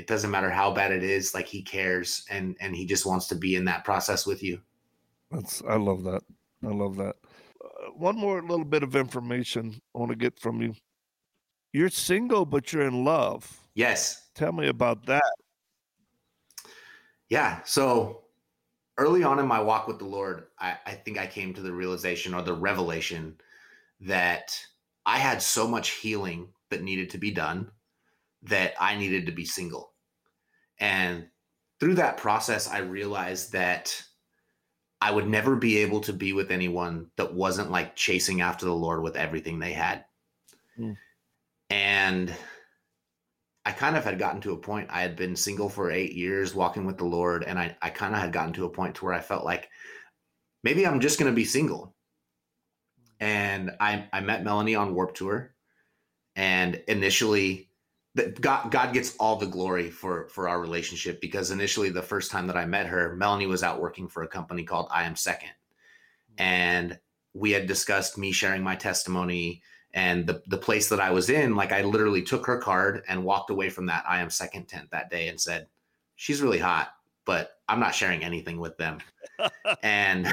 it 0.01 0.07
doesn't 0.07 0.31
matter 0.31 0.49
how 0.49 0.73
bad 0.73 0.93
it 0.93 1.03
is, 1.03 1.35
like 1.35 1.47
he 1.47 1.61
cares 1.61 2.25
and 2.31 2.57
and 2.59 2.75
he 2.75 2.87
just 2.87 3.05
wants 3.05 3.27
to 3.29 3.35
be 3.35 3.55
in 3.55 3.67
that 3.67 3.85
process 3.85 4.25
with 4.25 4.43
you. 4.43 4.59
That's 5.31 5.63
I 5.69 5.77
love 5.77 6.05
that. 6.05 6.23
I 6.65 6.69
love 6.69 6.97
that. 6.97 7.17
Uh, 7.63 7.91
one 7.97 8.17
more 8.17 8.41
little 8.41 8.65
bit 8.65 8.83
of 8.83 8.97
information 8.97 9.79
I 9.95 9.99
want 9.99 10.11
to 10.11 10.17
get 10.17 10.41
from 10.41 10.63
you. 10.63 10.73
You're 11.75 11.91
single, 11.91 12.47
but 12.47 12.73
you're 12.73 12.89
in 12.89 13.05
love. 13.05 13.61
Yes. 13.75 14.31
Tell 14.35 14.53
me 14.53 14.69
about 14.69 15.05
that. 15.05 15.33
Yeah. 17.29 17.61
So 17.65 18.23
early 18.97 19.23
on 19.23 19.39
in 19.39 19.47
my 19.47 19.61
walk 19.61 19.87
with 19.87 19.99
the 19.99 20.07
Lord, 20.07 20.47
I, 20.59 20.79
I 20.87 20.93
think 20.93 21.19
I 21.19 21.27
came 21.27 21.53
to 21.55 21.61
the 21.61 21.73
realization 21.73 22.33
or 22.33 22.41
the 22.41 22.55
revelation 22.55 23.37
that 24.01 24.59
I 25.05 25.19
had 25.19 25.43
so 25.43 25.69
much 25.69 25.91
healing 25.91 26.49
that 26.71 26.83
needed 26.83 27.11
to 27.11 27.19
be 27.19 27.31
done 27.31 27.71
that 28.43 28.75
I 28.81 28.97
needed 28.97 29.27
to 29.27 29.33
be 29.33 29.45
single. 29.45 29.93
And 30.79 31.27
through 31.79 31.95
that 31.97 32.17
process, 32.17 32.69
I 32.69 32.79
realized 32.79 33.53
that 33.53 34.03
I 35.01 35.11
would 35.11 35.29
never 35.29 35.57
be 35.57 35.79
able 35.79 36.01
to 36.01 36.13
be 36.13 36.33
with 36.33 36.51
anyone 36.51 37.11
that 37.17 37.33
wasn't 37.33 37.71
like 37.71 37.97
chasing 37.97 38.43
after 38.43 38.67
the 38.67 38.75
Lord 38.75 39.03
with 39.03 39.17
everything 39.17 39.59
they 39.59 39.73
had. 39.73 40.05
Mm. 40.79 40.97
And 41.71 42.35
I 43.65 43.73
kind 43.73 43.97
of 43.97 44.05
had 44.05 44.19
gotten 44.19 44.41
to 44.43 44.53
a 44.53 44.59
point. 44.59 44.89
I 44.91 45.01
had 45.01 45.17
been 45.17 45.37
single 45.37 45.69
for 45.69 45.91
eight 45.91 46.13
years, 46.13 46.55
walking 46.55 46.85
with 46.85 46.99
the 46.99 47.05
Lord, 47.05 47.45
and 47.45 47.59
I, 47.59 47.77
I 47.81 47.91
kind 47.91 48.15
of 48.15 48.21
had 48.21 48.33
gotten 48.33 48.53
to 48.55 48.67
a 48.67 48.71
point 48.71 48.97
to 48.97 49.05
where 49.05 49.15
I 49.15 49.21
felt 49.21 49.45
like 49.45 49.71
maybe 50.65 50.87
I'm 50.87 51.01
just 51.01 51.19
going 51.19 51.31
to 51.31 51.37
be 51.37 51.45
single. 51.45 51.95
And 53.21 53.71
I, 53.81 54.07
I 54.13 54.21
met 54.21 54.45
Melanie 54.45 54.75
on 54.75 54.95
Warped 54.95 55.17
Tour, 55.17 55.55
and 56.37 56.83
initially, 56.89 57.70
that 58.15 58.41
God 58.41 58.71
God 58.71 58.93
gets 58.93 59.17
all 59.17 59.37
the 59.37 59.47
glory 59.47 59.91
for 59.91 60.29
for 60.29 60.49
our 60.49 60.61
relationship 60.61 61.21
because 61.21 61.51
initially 61.51 61.91
the 61.91 62.03
first 62.03 62.31
time 62.31 62.47
that 62.49 62.57
I 62.57 62.67
met 62.67 62.87
her, 62.87 63.15
Melanie 63.17 63.47
was 63.47 63.63
out 63.63 63.81
working 63.81 64.09
for 64.09 64.23
a 64.23 64.29
company 64.29 64.65
called 64.65 64.89
I 64.91 65.05
Am 65.05 65.17
Second, 65.17 65.53
and 66.39 66.99
we 67.35 67.53
had 67.53 67.67
discussed 67.67 68.19
me 68.19 68.33
sharing 68.33 68.63
my 68.63 68.75
testimony 68.75 69.63
and 69.95 70.27
the 70.27 70.43
the 70.49 70.59
place 70.59 70.89
that 70.89 71.01
I 71.01 71.11
was 71.11 71.31
in. 71.31 71.55
Like 71.55 71.73
I 71.73 71.83
literally 71.83 72.23
took 72.23 72.47
her 72.47 72.59
card 72.59 73.05
and 73.09 73.25
walked 73.25 73.51
away 73.51 73.71
from 73.71 73.87
that 73.87 74.05
I 74.09 74.21
Am 74.21 74.31
Second 74.31 74.67
tent 74.67 74.91
that 74.91 75.11
day 75.11 75.29
and 75.29 75.41
said, 75.41 75.69
"She's 76.17 76.43
really 76.43 76.59
hot, 76.59 76.89
but 77.25 77.59
I'm 77.69 77.81
not 77.81 77.95
sharing 77.95 78.25
anything 78.25 78.59
with 78.59 78.77
them." 78.77 78.99
and 79.83 80.27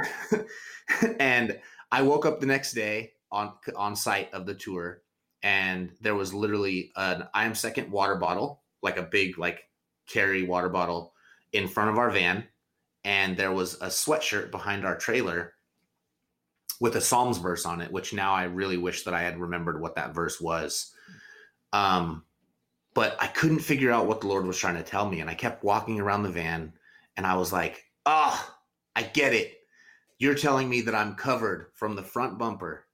and 1.19 1.60
I 1.91 2.01
woke 2.01 2.25
up 2.25 2.39
the 2.39 2.48
next 2.48 2.74
day 2.74 3.13
on 3.31 3.53
on 3.75 3.96
site 3.96 4.34
of 4.34 4.48
the 4.48 4.55
tour 4.55 5.03
and 5.44 5.91
there 6.01 6.15
was 6.15 6.34
literally 6.34 6.91
an 6.96 7.27
I 7.34 7.46
am 7.46 7.56
second 7.56 7.91
water 7.91 8.15
bottle, 8.15 8.62
like 8.82 8.98
a 8.98 9.03
big 9.03 9.38
like 9.38 9.70
carry 10.08 10.44
water 10.44 10.70
bottle 10.70 11.13
in 11.53 11.67
front 11.67 11.89
of 11.89 11.98
our 11.98 12.10
van, 12.10 12.46
and 13.03 13.38
there 13.38 13.51
was 13.51 13.75
a 13.75 13.88
sweatshirt 13.88 14.51
behind 14.51 14.86
our 14.86 14.98
trailer 14.98 15.53
with 16.79 16.96
a 16.96 17.01
Psalms 17.01 17.38
verse 17.38 17.65
on 17.65 17.82
it, 17.82 17.91
which 17.91 18.13
now 18.13 18.34
I 18.34 18.44
really 18.44 18.77
wish 18.77 19.03
that 19.03 19.13
I 19.13 19.22
had 19.22 19.39
remembered 19.39 19.82
what 19.82 19.96
that 19.96 20.13
verse 20.13 20.39
was. 20.39 20.94
Um, 21.74 22.24
but 22.94 23.15
I 23.20 23.27
couldn't 23.27 23.60
figure 23.60 23.91
out 23.91 24.08
what 24.08 24.22
the 24.22 24.27
Lord 24.27 24.46
was 24.46 24.58
trying 24.58 24.75
to 24.75 24.84
tell 24.84 25.10
me, 25.10 25.22
and 25.22 25.29
I 25.29 25.36
kept 25.36 25.63
walking 25.63 26.00
around 26.00 26.24
the 26.24 26.29
van, 26.29 26.74
and 27.15 27.25
I 27.25 27.36
was 27.36 27.53
like, 27.53 27.86
"Ah, 28.06 28.44
oh, 28.48 28.56
I 28.96 29.03
get 29.03 29.34
it. 29.34 29.53
You're 30.20 30.36
telling 30.36 30.67
me 30.70 30.82
that 30.82 30.96
I'm 30.96 31.15
covered 31.15 31.72
from 31.75 31.96
the 31.96 32.03
front 32.03 32.38
bumper 32.39 32.88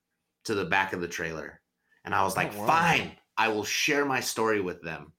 to 0.44 0.56
the 0.56 0.66
back 0.66 0.94
of 0.94 1.02
the 1.02 1.08
trailer." 1.08 1.62
And 2.06 2.14
I 2.14 2.24
was 2.24 2.36
like, 2.36 2.54
Oh, 2.58 2.66
fine, 2.68 3.12
I 3.38 3.50
will 3.50 3.64
share 3.64 4.06
my 4.06 4.20
story 4.20 4.62
with 4.62 4.82
them. 4.82 5.14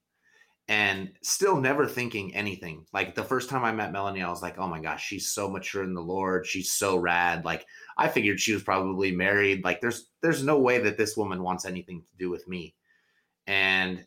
And 0.67 1.11
still 1.23 1.61
never 1.61 1.87
thinking 1.87 2.35
anything. 2.35 2.87
Like 2.93 3.15
the 3.15 3.23
first 3.23 3.51
time 3.51 3.65
I 3.65 3.73
met 3.73 3.93
Melanie, 3.93 4.23
I 4.23 4.31
was 4.31 4.41
like, 4.41 4.59
oh 4.59 4.67
my 4.67 4.81
gosh, 4.81 5.05
she's 5.05 5.31
so 5.31 5.51
mature 5.51 5.85
in 5.85 5.93
the 5.93 6.01
Lord. 6.01 6.47
She's 6.47 6.73
so 6.73 6.97
rad. 6.97 7.45
Like 7.45 7.67
I 7.99 8.09
figured 8.09 8.41
she 8.41 8.55
was 8.55 8.63
probably 8.63 9.13
married. 9.15 9.63
Like 9.63 9.83
there's 9.83 10.09
there's 10.23 10.43
no 10.43 10.59
way 10.59 10.79
that 10.79 10.97
this 10.97 11.19
woman 11.19 11.43
wants 11.43 11.67
anything 11.67 12.01
to 12.01 12.17
do 12.19 12.31
with 12.31 12.49
me. 12.49 12.75
And 13.47 14.07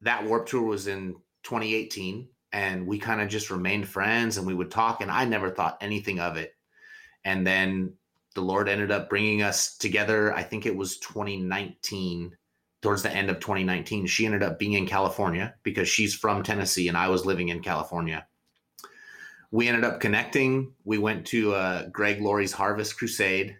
that 0.00 0.24
warped 0.24 0.48
tour 0.48 0.62
was 0.62 0.88
in 0.88 1.14
2018. 1.44 2.28
And 2.52 2.86
we 2.88 2.98
kind 2.98 3.20
of 3.20 3.28
just 3.28 3.50
remained 3.50 3.88
friends 3.88 4.36
and 4.36 4.46
we 4.46 4.54
would 4.54 4.72
talk. 4.72 5.00
And 5.00 5.12
I 5.12 5.24
never 5.26 5.50
thought 5.50 5.78
anything 5.80 6.18
of 6.18 6.36
it. 6.36 6.52
And 7.24 7.46
then 7.46 7.94
the 8.34 8.42
Lord 8.42 8.68
ended 8.68 8.90
up 8.90 9.08
bringing 9.08 9.42
us 9.42 9.76
together. 9.76 10.34
I 10.34 10.42
think 10.42 10.66
it 10.66 10.76
was 10.76 10.98
2019, 10.98 12.36
towards 12.84 13.02
the 13.02 13.10
end 13.10 13.30
of 13.30 13.40
2019. 13.40 14.06
She 14.06 14.26
ended 14.26 14.42
up 14.42 14.58
being 14.58 14.74
in 14.74 14.86
California 14.86 15.54
because 15.62 15.88
she's 15.88 16.14
from 16.14 16.42
Tennessee 16.42 16.88
and 16.88 16.98
I 16.98 17.08
was 17.08 17.24
living 17.24 17.48
in 17.48 17.62
California. 17.62 18.26
We 19.50 19.68
ended 19.68 19.84
up 19.84 20.00
connecting. 20.00 20.74
We 20.84 20.98
went 20.98 21.26
to 21.28 21.54
uh, 21.54 21.88
Greg 21.88 22.20
Laurie's 22.20 22.52
Harvest 22.52 22.98
Crusade. 22.98 23.56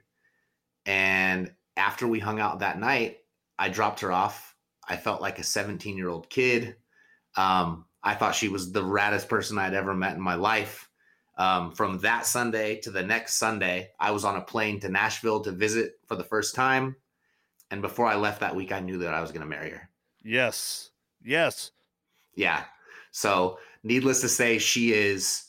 And 0.85 1.53
after 1.77 2.07
we 2.07 2.19
hung 2.19 2.39
out 2.39 2.59
that 2.59 2.79
night, 2.79 3.21
I 3.59 3.71
dropped 3.71 4.01
her 4.01 4.13
off. 4.13 4.55
I 4.87 4.97
felt 4.97 5.23
like 5.23 5.39
a 5.39 5.43
17 5.43 5.97
year 5.97 6.11
old 6.11 6.29
kid. 6.29 6.77
Um, 7.35 7.87
I 8.03 8.15
thought 8.15 8.35
she 8.35 8.49
was 8.49 8.73
the 8.73 8.83
raddest 8.83 9.29
person 9.29 9.57
I'd 9.57 9.73
ever 9.73 9.95
met 9.95 10.17
in 10.17 10.21
my 10.21 10.35
life. 10.35 10.91
Um, 11.37 11.73
from 11.73 11.99
that 12.01 12.27
Sunday 12.27 12.77
to 12.81 12.91
the 12.91 13.03
next 13.03 13.35
Sunday, 13.35 13.91
I 13.99 14.13
was 14.13 14.25
on 14.25 14.37
a 14.37 14.41
plane 14.41 14.79
to 14.81 14.89
Nashville 14.89 15.41
to 15.41 15.53
visit 15.53 15.95
for 16.07 16.15
the 16.17 16.25
first 16.25 16.55
time. 16.55 16.97
And 17.71 17.83
before 17.83 18.07
I 18.07 18.15
left 18.15 18.41
that 18.41 18.55
week, 18.55 18.73
I 18.73 18.81
knew 18.81 18.99
that 18.99 19.15
I 19.15 19.21
was 19.21 19.33
going 19.33 19.41
to 19.41 19.47
marry 19.47 19.71
her. 19.71 19.89
Yes. 20.23 20.91
Yes. 21.25 21.73
Yeah. 22.37 22.65
So, 23.11 23.59
needless 23.83 24.21
to 24.21 24.29
say, 24.29 24.59
she 24.59 24.93
is 24.93 25.45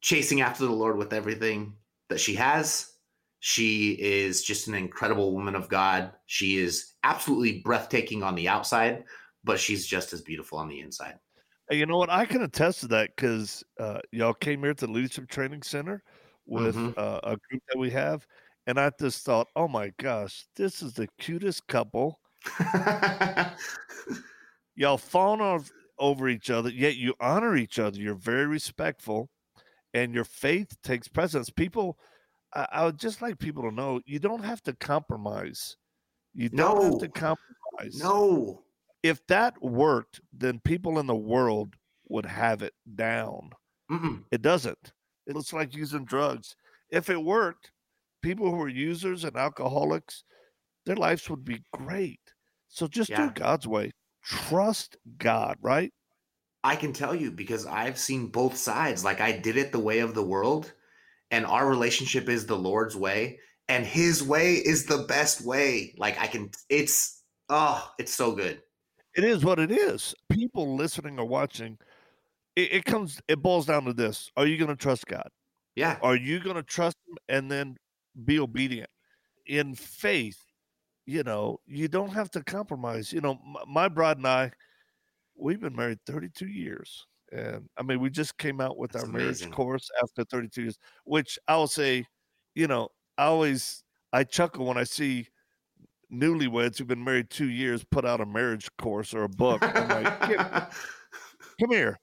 chasing 0.00 0.40
after 0.40 0.64
the 0.64 0.72
Lord 0.72 0.96
with 0.96 1.12
everything 1.12 1.74
that 2.08 2.20
she 2.20 2.34
has. 2.34 2.92
She 3.38 3.92
is 3.92 4.42
just 4.42 4.68
an 4.68 4.74
incredible 4.74 5.32
woman 5.32 5.54
of 5.54 5.68
God. 5.68 6.12
She 6.26 6.58
is 6.58 6.92
absolutely 7.04 7.60
breathtaking 7.60 8.22
on 8.22 8.34
the 8.34 8.48
outside, 8.48 9.04
but 9.44 9.58
she's 9.58 9.86
just 9.86 10.12
as 10.12 10.20
beautiful 10.20 10.58
on 10.58 10.68
the 10.68 10.80
inside. 10.80 11.18
You 11.70 11.86
know 11.86 11.98
what? 11.98 12.10
I 12.10 12.26
can 12.26 12.42
attest 12.42 12.80
to 12.80 12.88
that 12.88 13.10
because 13.14 13.62
uh, 13.78 14.00
y'all 14.10 14.34
came 14.34 14.60
here 14.60 14.74
to 14.74 14.86
the 14.86 14.92
Leadership 14.92 15.28
Training 15.28 15.62
Center 15.62 16.02
with 16.46 16.74
Mhm. 16.74 16.94
uh, 16.96 17.20
a 17.22 17.36
group 17.48 17.62
that 17.68 17.78
we 17.78 17.90
have, 17.90 18.26
and 18.66 18.78
I 18.78 18.90
just 18.98 19.24
thought, 19.24 19.46
oh 19.54 19.68
my 19.68 19.92
gosh, 19.98 20.46
this 20.56 20.82
is 20.82 20.94
the 20.94 21.06
cutest 21.18 21.66
couple. 21.68 22.18
Y'all 24.74 24.98
fawn 24.98 25.40
off 25.40 25.70
over 25.98 26.28
each 26.28 26.50
other, 26.50 26.70
yet 26.70 26.96
you 26.96 27.14
honor 27.20 27.54
each 27.56 27.78
other. 27.78 27.98
You're 27.98 28.14
very 28.14 28.46
respectful, 28.46 29.28
and 29.94 30.12
your 30.12 30.24
faith 30.24 30.74
takes 30.82 31.06
precedence. 31.06 31.50
People, 31.50 31.98
I, 32.52 32.66
I 32.72 32.84
would 32.84 32.98
just 32.98 33.22
like 33.22 33.38
people 33.38 33.62
to 33.62 33.70
know 33.70 34.00
you 34.06 34.18
don't 34.18 34.42
have 34.44 34.62
to 34.62 34.74
compromise. 34.74 35.76
You 36.34 36.48
don't 36.48 36.82
have 36.82 36.98
to 36.98 37.08
compromise. 37.08 38.00
no. 38.00 38.64
If 39.02 39.26
that 39.28 39.62
worked, 39.62 40.20
then 40.32 40.60
people 40.60 40.98
in 40.98 41.06
the 41.06 41.16
world 41.16 41.76
would 42.08 42.26
have 42.26 42.62
it 42.62 42.74
down. 42.94 43.50
Mm-mm. 43.90 44.24
It 44.30 44.42
doesn't. 44.42 44.92
It 45.26 45.34
looks 45.34 45.52
like 45.52 45.74
using 45.74 46.04
drugs. 46.04 46.56
If 46.90 47.08
it 47.08 47.22
worked, 47.22 47.72
people 48.22 48.50
who 48.50 48.60
are 48.60 48.68
users 48.68 49.24
and 49.24 49.36
alcoholics, 49.36 50.24
their 50.86 50.96
lives 50.96 51.28
would 51.30 51.44
be 51.44 51.62
great. 51.72 52.20
So 52.68 52.86
just 52.86 53.10
Yeah. 53.10 53.26
do 53.26 53.30
God's 53.32 53.66
way. 53.66 53.92
Trust 54.22 54.96
God, 55.18 55.56
right? 55.62 55.92
I 56.62 56.76
can 56.76 56.92
tell 56.92 57.14
you 57.14 57.30
because 57.30 57.64
I've 57.66 57.98
seen 57.98 58.26
both 58.28 58.56
sides. 58.56 59.04
Like 59.04 59.20
I 59.20 59.32
did 59.32 59.56
it 59.56 59.72
the 59.72 59.78
way 59.78 60.00
of 60.00 60.14
the 60.14 60.22
world, 60.22 60.72
and 61.30 61.46
our 61.46 61.68
relationship 61.68 62.28
is 62.28 62.44
the 62.46 62.58
Lord's 62.58 62.96
way, 62.96 63.40
and 63.68 63.86
His 63.86 64.22
way 64.22 64.54
is 64.56 64.84
the 64.86 65.04
best 65.08 65.40
way. 65.40 65.94
Like 65.96 66.18
I 66.20 66.26
can, 66.26 66.50
it's 66.68 67.22
oh, 67.48 67.90
it's 67.98 68.12
so 68.12 68.32
good. 68.34 68.62
It 69.16 69.24
is 69.24 69.44
what 69.44 69.58
it 69.58 69.70
is. 69.70 70.14
People 70.30 70.76
listening 70.76 71.18
or 71.18 71.26
watching, 71.26 71.78
it, 72.56 72.72
it 72.72 72.84
comes, 72.84 73.20
it 73.28 73.42
boils 73.42 73.66
down 73.66 73.84
to 73.84 73.92
this. 73.92 74.30
Are 74.36 74.46
you 74.46 74.56
going 74.58 74.70
to 74.70 74.76
trust 74.76 75.06
God? 75.06 75.28
Yeah, 75.76 75.98
Are 76.02 76.16
you 76.16 76.40
going 76.40 76.56
to 76.56 76.62
trust 76.62 76.96
Him 77.08 77.16
and 77.28 77.50
then 77.50 77.76
be 78.24 78.38
obedient? 78.38 78.90
In 79.46 79.74
faith, 79.74 80.44
you 81.06 81.22
know, 81.22 81.58
you 81.66 81.88
don't 81.88 82.10
have 82.10 82.30
to 82.32 82.44
compromise. 82.44 83.12
You 83.12 83.20
know, 83.20 83.32
m- 83.32 83.56
my 83.68 83.88
bride 83.88 84.18
and 84.18 84.26
I, 84.26 84.52
we've 85.36 85.60
been 85.60 85.76
married 85.76 85.98
32 86.06 86.48
years. 86.48 87.06
And 87.32 87.68
I 87.76 87.82
mean, 87.82 88.00
we 88.00 88.10
just 88.10 88.38
came 88.38 88.60
out 88.60 88.76
with 88.76 88.92
That's 88.92 89.04
our 89.04 89.10
marriage 89.12 89.48
course 89.50 89.88
after 90.02 90.24
32 90.24 90.62
years, 90.62 90.78
which 91.04 91.38
I 91.46 91.56
will 91.56 91.68
say, 91.68 92.06
you 92.54 92.66
know, 92.66 92.88
I 93.16 93.24
always, 93.26 93.84
I 94.12 94.24
chuckle 94.24 94.66
when 94.66 94.76
I 94.78 94.84
see 94.84 95.28
newlyweds 96.12 96.78
who've 96.78 96.86
been 96.86 97.04
married 97.04 97.30
two 97.30 97.48
years 97.50 97.84
put 97.84 98.04
out 98.04 98.20
a 98.20 98.26
marriage 98.26 98.68
course 98.78 99.14
or 99.14 99.24
a 99.24 99.28
book. 99.28 99.60
I'm 99.62 99.88
like, 99.88 100.20
come 101.60 101.70
here. 101.70 101.98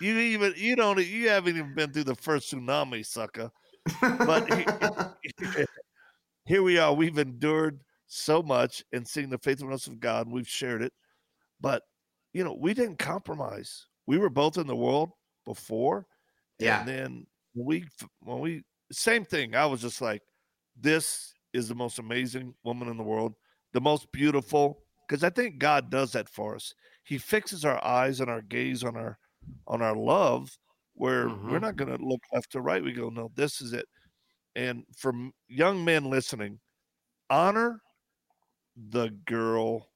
You 0.00 0.18
even, 0.18 0.54
you 0.56 0.74
don't, 0.76 1.04
you 1.04 1.28
haven't 1.28 1.56
even 1.56 1.74
been 1.74 1.92
through 1.92 2.04
the 2.04 2.16
first 2.16 2.52
tsunami, 2.52 3.04
sucker 3.06 3.50
but 4.00 4.52
he- 4.52 4.66
here 6.46 6.62
we 6.62 6.78
are. 6.78 6.92
We've 6.92 7.18
endured 7.18 7.80
so 8.06 8.42
much 8.42 8.82
and 8.92 9.06
seen 9.06 9.30
the 9.30 9.38
faithfulness 9.38 9.86
of 9.86 10.00
God. 10.00 10.28
We've 10.28 10.48
shared 10.48 10.82
it, 10.82 10.92
but 11.60 11.82
you 12.32 12.44
know, 12.44 12.56
we 12.58 12.74
didn't 12.74 12.98
compromise. 12.98 13.86
We 14.06 14.18
were 14.18 14.30
both 14.30 14.58
in 14.58 14.66
the 14.66 14.76
world 14.76 15.10
before, 15.44 16.06
Yeah. 16.58 16.80
and 16.80 16.88
then 16.88 17.26
we 17.54 17.86
when 18.20 18.40
we 18.40 18.62
same 18.90 19.24
thing. 19.24 19.54
I 19.54 19.66
was 19.66 19.80
just 19.80 20.00
like, 20.00 20.22
this 20.80 21.33
is 21.54 21.68
the 21.68 21.74
most 21.74 21.98
amazing 22.00 22.54
woman 22.64 22.88
in 22.88 22.98
the 22.98 23.04
world, 23.04 23.36
the 23.72 23.80
most 23.80 24.12
beautiful. 24.12 24.82
Because 25.08 25.24
I 25.24 25.30
think 25.30 25.58
God 25.58 25.90
does 25.90 26.12
that 26.12 26.28
for 26.30 26.54
us. 26.56 26.74
He 27.04 27.18
fixes 27.18 27.64
our 27.64 27.82
eyes 27.84 28.20
and 28.20 28.30
our 28.30 28.42
gaze 28.42 28.84
on 28.84 28.96
our 28.96 29.18
on 29.68 29.82
our 29.82 29.96
love, 29.96 30.58
where 30.94 31.28
we're 31.46 31.58
Mhm. 31.58 31.62
not 31.62 31.76
going 31.76 31.96
to 31.96 32.04
look 32.04 32.22
left 32.32 32.54
or 32.56 32.62
right. 32.62 32.82
We 32.84 32.92
go, 32.92 33.10
no, 33.10 33.30
this 33.34 33.60
is 33.62 33.72
it. 33.74 33.86
And 34.56 34.84
for 34.96 35.12
young 35.48 35.84
men 35.84 36.06
listening, 36.06 36.60
honor 37.30 37.80
the 38.76 39.10
girl, 39.26 39.90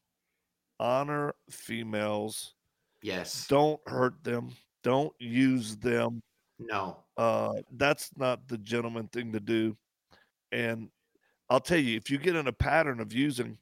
honor 0.81 1.35
females. 1.51 2.55
yes, 3.03 3.47
Don't 3.49 3.81
hurt 3.87 4.23
them. 4.25 4.57
Don't 4.83 5.15
use 5.21 5.77
them. 5.79 6.23
no, 6.59 7.05
Uh, 7.17 7.63
that's 7.73 8.17
not 8.17 8.47
the 8.49 8.59
gentleman 8.59 9.09
thing 9.09 9.33
to 9.33 9.41
do. 9.41 9.77
And 10.53 10.91
I'll 11.51 11.61
tell 11.61 11.79
you, 11.79 11.97
if 11.97 12.11
you 12.11 12.19
get 12.19 12.37
in 12.37 12.47
a 12.47 12.53
pattern 12.53 13.01
of 13.01 13.13
using 13.13 13.59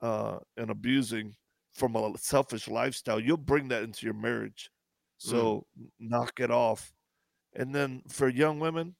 uh, 0.00 0.40
and 0.56 0.70
abusing 0.70 1.36
from 1.72 1.96
a 1.96 2.16
selfish 2.18 2.68
lifestyle, 2.68 3.20
you'll 3.20 3.36
bring 3.36 3.68
that 3.68 3.82
into 3.82 4.06
your 4.06 4.14
marriage. 4.14 4.70
So 5.18 5.66
n- 5.78 5.92
knock 5.98 6.40
it 6.40 6.50
off. 6.50 6.92
And 7.54 7.74
then 7.74 8.02
for 8.08 8.28
young 8.28 8.60
women, 8.60 8.96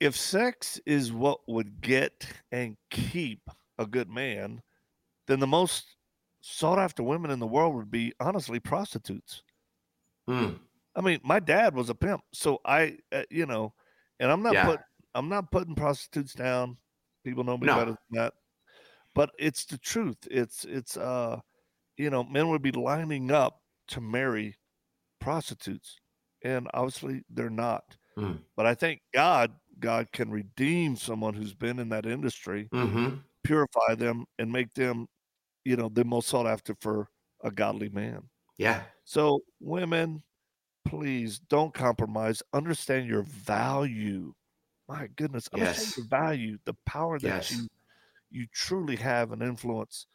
if 0.00 0.16
sex 0.16 0.80
is 0.84 1.12
what 1.12 1.40
would 1.48 1.80
get 1.80 2.26
and 2.50 2.76
keep 2.90 3.48
a 3.78 3.86
good 3.86 4.08
man, 4.08 4.62
then 5.26 5.40
the 5.40 5.46
most 5.46 5.96
sought 6.40 6.78
after 6.78 7.02
women 7.02 7.30
in 7.30 7.38
the 7.38 7.46
world 7.46 7.74
would 7.74 7.90
be 7.90 8.12
honestly 8.20 8.60
prostitutes. 8.60 9.42
Mm, 10.28 10.60
I 10.94 11.00
mean, 11.00 11.20
my 11.22 11.40
dad 11.40 11.74
was 11.74 11.88
a 11.88 11.94
pimp, 11.94 12.22
so 12.32 12.60
I, 12.64 12.98
uh, 13.12 13.24
you 13.30 13.46
know, 13.46 13.74
and 14.20 14.30
I'm 14.30 14.42
not 14.42 14.54
Yeah. 14.54 14.66
put, 14.66 14.80
I'm 15.14 15.28
not 15.28 15.50
putting 15.50 15.74
prostitutes 15.74 16.34
down. 16.34 16.78
People 17.24 17.44
know 17.44 17.58
me 17.58 17.68
No. 17.68 17.70
better 17.70 17.92
than 17.92 18.20
that, 18.22 18.34
but 19.14 19.30
it's 19.38 19.64
the 19.66 19.78
truth. 19.78 20.18
It's 20.30 20.64
it's 20.64 20.96
uh, 20.96 21.40
you 21.98 22.10
know, 22.10 22.24
men 22.24 22.48
would 22.50 22.62
be 22.62 22.72
lining 22.72 23.30
up 23.32 23.62
to 23.88 24.00
marry 24.00 24.56
prostitutes, 25.20 25.98
and 26.44 26.68
obviously 26.74 27.24
they're 27.30 27.50
not. 27.50 27.98
Mm. 28.16 28.42
But 28.56 28.66
I 28.66 28.74
think 28.74 29.02
God, 29.14 29.58
God 29.80 30.12
can 30.12 30.30
redeem 30.30 30.96
someone 30.96 31.34
who's 31.34 31.54
been 31.54 31.78
in 31.80 31.90
that 31.90 32.06
industry, 32.06 32.70
hmm 32.72 33.24
purify 33.44 33.94
them, 33.96 34.26
and 34.38 34.52
make 34.52 34.74
them, 34.74 35.08
you 35.64 35.76
know, 35.76 35.88
the 35.90 36.04
most 36.04 36.28
sought 36.28 36.46
after 36.46 36.76
for 36.80 37.08
a 37.44 37.50
godly 37.52 37.88
man. 37.90 38.30
yeah, 38.58 38.86
So, 39.04 39.40
women, 39.60 40.24
please 40.86 41.38
don't 41.40 41.74
compromise. 41.74 42.42
Understand 42.52 43.08
your 43.08 43.22
value. 43.22 44.34
My 44.92 45.06
goodness, 45.16 45.48
understand 45.54 45.88
Yes. 45.88 45.96
your 45.96 46.06
value, 46.06 46.58
the 46.66 46.74
power 46.86 47.18
that 47.18 47.28
Yes. 47.28 47.50
you 47.50 47.68
you 48.30 48.46
truly 48.52 48.96
have 48.96 49.32
an 49.32 49.42
influence. 49.42 50.06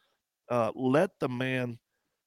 Uh, 0.50 0.72
let 0.76 1.10
the 1.20 1.28
man 1.28 1.78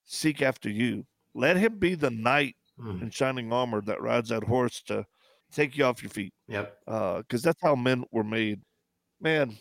seek 0.04 0.42
after 0.42 0.70
you. 0.70 1.06
Let 1.34 1.56
him 1.56 1.78
be 1.78 1.94
the 1.94 2.10
knight 2.10 2.56
Mm, 2.78 3.00
in 3.00 3.10
shining 3.10 3.52
armor 3.52 3.80
that 3.82 4.02
rides 4.02 4.30
that 4.30 4.44
horse 4.44 4.82
to 4.84 5.06
take 5.52 5.76
you 5.76 5.84
off 5.84 6.02
your 6.02 6.10
feet. 6.10 6.34
yep, 6.48 6.78
Because 6.86 7.42
that's 7.42 7.60
how 7.62 7.74
men 7.76 8.04
were 8.12 8.24
made. 8.24 8.62
Man, 9.20 9.58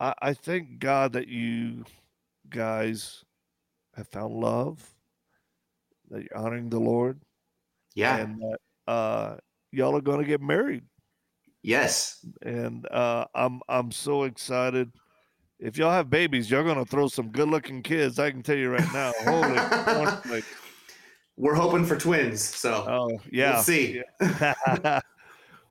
I, 0.00 0.14
I 0.22 0.34
thank 0.34 0.78
God 0.78 1.12
that 1.14 1.28
you 1.28 1.84
guys 2.50 3.24
have 3.94 4.08
found 4.08 4.34
love, 4.34 4.94
that 6.10 6.22
you're 6.22 6.36
honoring 6.36 6.68
the 6.70 6.80
Lord 6.80 7.20
yeah, 7.94 8.26
and 8.26 8.40
that 8.40 8.58
uh, 8.86 9.36
y'all 9.72 9.96
are 9.96 10.00
going 10.02 10.20
to 10.20 10.26
get 10.26 10.40
married. 10.40 10.84
Yes, 11.62 12.24
And 12.42 12.86
uh, 12.90 13.26
I'm 13.34 13.60
I'm 13.68 13.90
so 13.90 14.24
excited. 14.24 14.92
If 15.58 15.78
y'all 15.78 15.92
have 15.92 16.10
babies, 16.10 16.50
you're 16.50 16.64
going 16.64 16.82
to 16.82 16.84
throw 16.84 17.06
some 17.06 17.28
good-looking 17.28 17.84
kids. 17.84 18.18
I 18.18 18.32
can 18.32 18.42
tell 18.42 18.56
you 18.56 18.70
right 18.70 18.92
now. 18.92 19.12
Holy. 19.20 20.42
We're 21.36 21.54
hoping 21.54 21.84
for 21.84 21.96
twins, 21.96 22.42
so 22.42 22.84
oh 22.86 23.20
yeah. 23.30 23.54
we'll 23.54 23.62
see. 23.62 24.02
uh, 24.20 25.00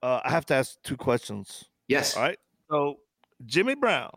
I 0.02 0.22
have 0.26 0.46
to 0.48 0.56
ask 0.56 0.82
two 0.82 0.98
questions. 0.98 1.66
Yes, 1.88 2.16
All 2.16 2.24
right. 2.24 2.40
So 2.70 3.00
Jimmy 3.46 3.76
Brown, 3.76 4.12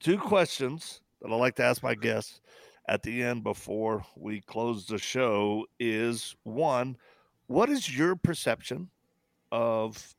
two 0.00 0.18
questions 0.18 1.00
that 1.20 1.30
I 1.30 1.36
like 1.36 1.54
to 1.56 1.64
ask 1.64 1.82
my 1.82 1.94
guests 1.94 2.40
at 2.88 3.02
the 3.02 3.22
end 3.22 3.44
before 3.44 4.04
we 4.16 4.40
close 4.40 4.86
the 4.86 4.98
show 4.98 5.66
is 5.78 6.34
one, 6.42 6.96
what 7.46 7.68
is 7.68 7.96
your 7.96 8.16
perception 8.16 8.90
of 9.52 10.14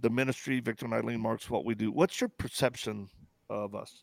the 0.00 0.10
ministry, 0.10 0.60
Victor 0.60 0.86
and 0.86 0.94
Eileen 0.94 1.20
Marx, 1.20 1.48
what 1.48 1.64
we 1.64 1.74
do? 1.74 1.92
What's 1.92 2.20
your 2.20 2.28
perception 2.28 3.08
of 3.48 3.74
us? 3.74 4.02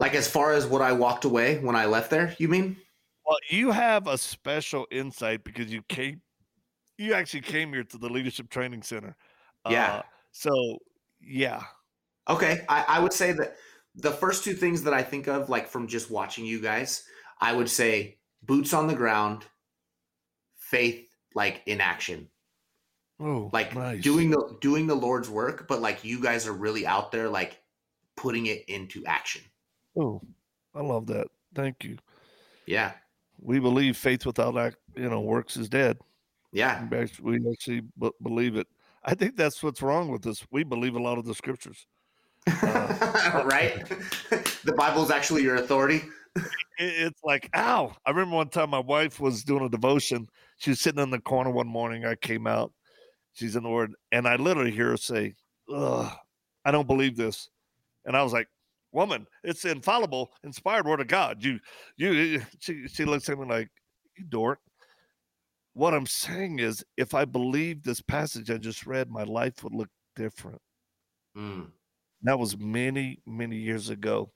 like 0.00 0.14
as 0.14 0.28
far 0.28 0.52
as 0.52 0.66
what 0.66 0.82
I 0.82 0.92
walked 0.92 1.24
away 1.24 1.58
when 1.58 1.76
I 1.76 1.86
left 1.86 2.10
there, 2.10 2.34
you 2.38 2.48
mean? 2.48 2.76
Well, 3.26 3.38
you 3.48 3.70
have 3.70 4.06
a 4.06 4.16
special 4.16 4.86
insight 4.90 5.44
because 5.44 5.72
you 5.72 5.82
came, 5.82 6.22
you 6.96 7.14
actually 7.14 7.42
came 7.42 7.72
here 7.72 7.84
to 7.84 7.98
the 7.98 8.08
Leadership 8.08 8.48
Training 8.48 8.82
Center. 8.82 9.16
Yeah. 9.68 9.94
Uh, 9.94 10.02
so, 10.30 10.78
yeah. 11.20 11.62
Okay, 12.28 12.64
I, 12.68 12.84
I 12.88 13.00
would 13.00 13.12
say 13.12 13.32
that 13.32 13.56
the 13.96 14.12
first 14.12 14.44
two 14.44 14.54
things 14.54 14.82
that 14.84 14.94
I 14.94 15.02
think 15.02 15.26
of, 15.26 15.50
like 15.50 15.66
from 15.66 15.88
just 15.88 16.10
watching 16.10 16.46
you 16.46 16.60
guys, 16.60 17.04
I 17.40 17.52
would 17.52 17.68
say 17.68 18.18
boots 18.42 18.72
on 18.72 18.86
the 18.86 18.94
ground, 18.94 19.44
faith 20.56 21.08
like 21.34 21.62
in 21.66 21.80
action. 21.80 22.28
Oh, 23.20 23.50
Like 23.52 23.74
nice. 23.74 24.02
doing 24.02 24.30
the 24.30 24.56
doing 24.60 24.86
the 24.86 24.94
Lord's 24.94 25.28
work, 25.28 25.66
but 25.66 25.80
like 25.80 26.04
you 26.04 26.22
guys 26.22 26.46
are 26.46 26.52
really 26.52 26.86
out 26.86 27.10
there 27.10 27.28
like 27.28 27.60
putting 28.16 28.46
it 28.46 28.64
into 28.68 29.04
action. 29.06 29.42
Oh, 29.98 30.22
I 30.74 30.82
love 30.82 31.06
that. 31.08 31.26
Thank 31.54 31.82
you. 31.84 31.98
Yeah. 32.66 32.92
We 33.40 33.58
believe 33.58 33.96
faith 33.96 34.26
without 34.26 34.56
act, 34.56 34.76
you 34.96 35.08
know, 35.08 35.20
works 35.20 35.56
is 35.56 35.68
dead. 35.68 35.98
Yeah. 36.52 36.86
We 36.90 36.98
actually, 36.98 37.38
we 37.40 37.50
actually 37.52 37.80
b- 37.98 38.10
believe 38.22 38.56
it. 38.56 38.66
I 39.04 39.14
think 39.14 39.36
that's 39.36 39.62
what's 39.62 39.82
wrong 39.82 40.10
with 40.10 40.26
us. 40.26 40.44
We 40.50 40.64
believe 40.64 40.94
a 40.96 41.02
lot 41.02 41.18
of 41.18 41.24
the 41.24 41.34
scriptures. 41.34 41.86
Uh, 42.62 43.42
right? 43.46 43.86
the 44.64 44.74
Bible's 44.76 45.10
actually 45.10 45.42
your 45.42 45.56
authority. 45.56 46.02
It, 46.80 46.94
it's 47.06 47.20
like, 47.24 47.50
ow! 47.56 47.96
I 48.06 48.10
remember 48.10 48.36
one 48.36 48.48
time 48.50 48.70
my 48.70 48.78
wife 48.78 49.18
was 49.18 49.42
doing 49.42 49.64
a 49.64 49.68
devotion. 49.68 50.28
She 50.58 50.70
was 50.70 50.80
sitting 50.80 51.02
in 51.02 51.10
the 51.10 51.18
corner 51.18 51.50
one 51.50 51.66
morning. 51.66 52.04
I 52.04 52.14
came 52.14 52.46
out. 52.46 52.72
She's 53.38 53.56
in 53.56 53.62
the 53.62 53.68
Word, 53.70 53.94
and 54.12 54.26
I 54.28 54.36
literally 54.36 54.72
hear 54.72 54.90
her 54.90 54.96
say, 54.96 55.34
"Ugh, 55.72 56.12
I 56.64 56.70
don't 56.70 56.86
believe 56.88 57.16
this," 57.16 57.50
and 58.04 58.16
I 58.16 58.22
was 58.22 58.32
like, 58.32 58.48
"Woman, 58.92 59.26
it's 59.44 59.62
the 59.62 59.70
infallible, 59.70 60.32
inspired 60.44 60.86
Word 60.86 61.00
of 61.00 61.08
God." 61.08 61.44
You, 61.44 61.60
you. 61.96 62.42
She 62.60 62.88
she 62.88 63.04
looks 63.04 63.28
at 63.28 63.38
me 63.38 63.46
like, 63.46 63.70
"You 64.16 64.24
dork." 64.24 64.60
What 65.72 65.94
I'm 65.94 66.04
saying 66.06 66.58
is, 66.58 66.84
if 66.98 67.14
I 67.14 67.24
believed 67.24 67.84
this 67.84 68.02
passage 68.02 68.50
I 68.50 68.58
just 68.58 68.86
read, 68.86 69.08
my 69.10 69.22
life 69.22 69.62
would 69.64 69.74
look 69.74 69.88
different. 70.14 70.60
Mm, 71.36 71.72
That 72.22 72.38
was 72.38 72.56
many, 72.56 73.22
many 73.26 73.56
years 73.56 73.88
ago. 73.90 74.32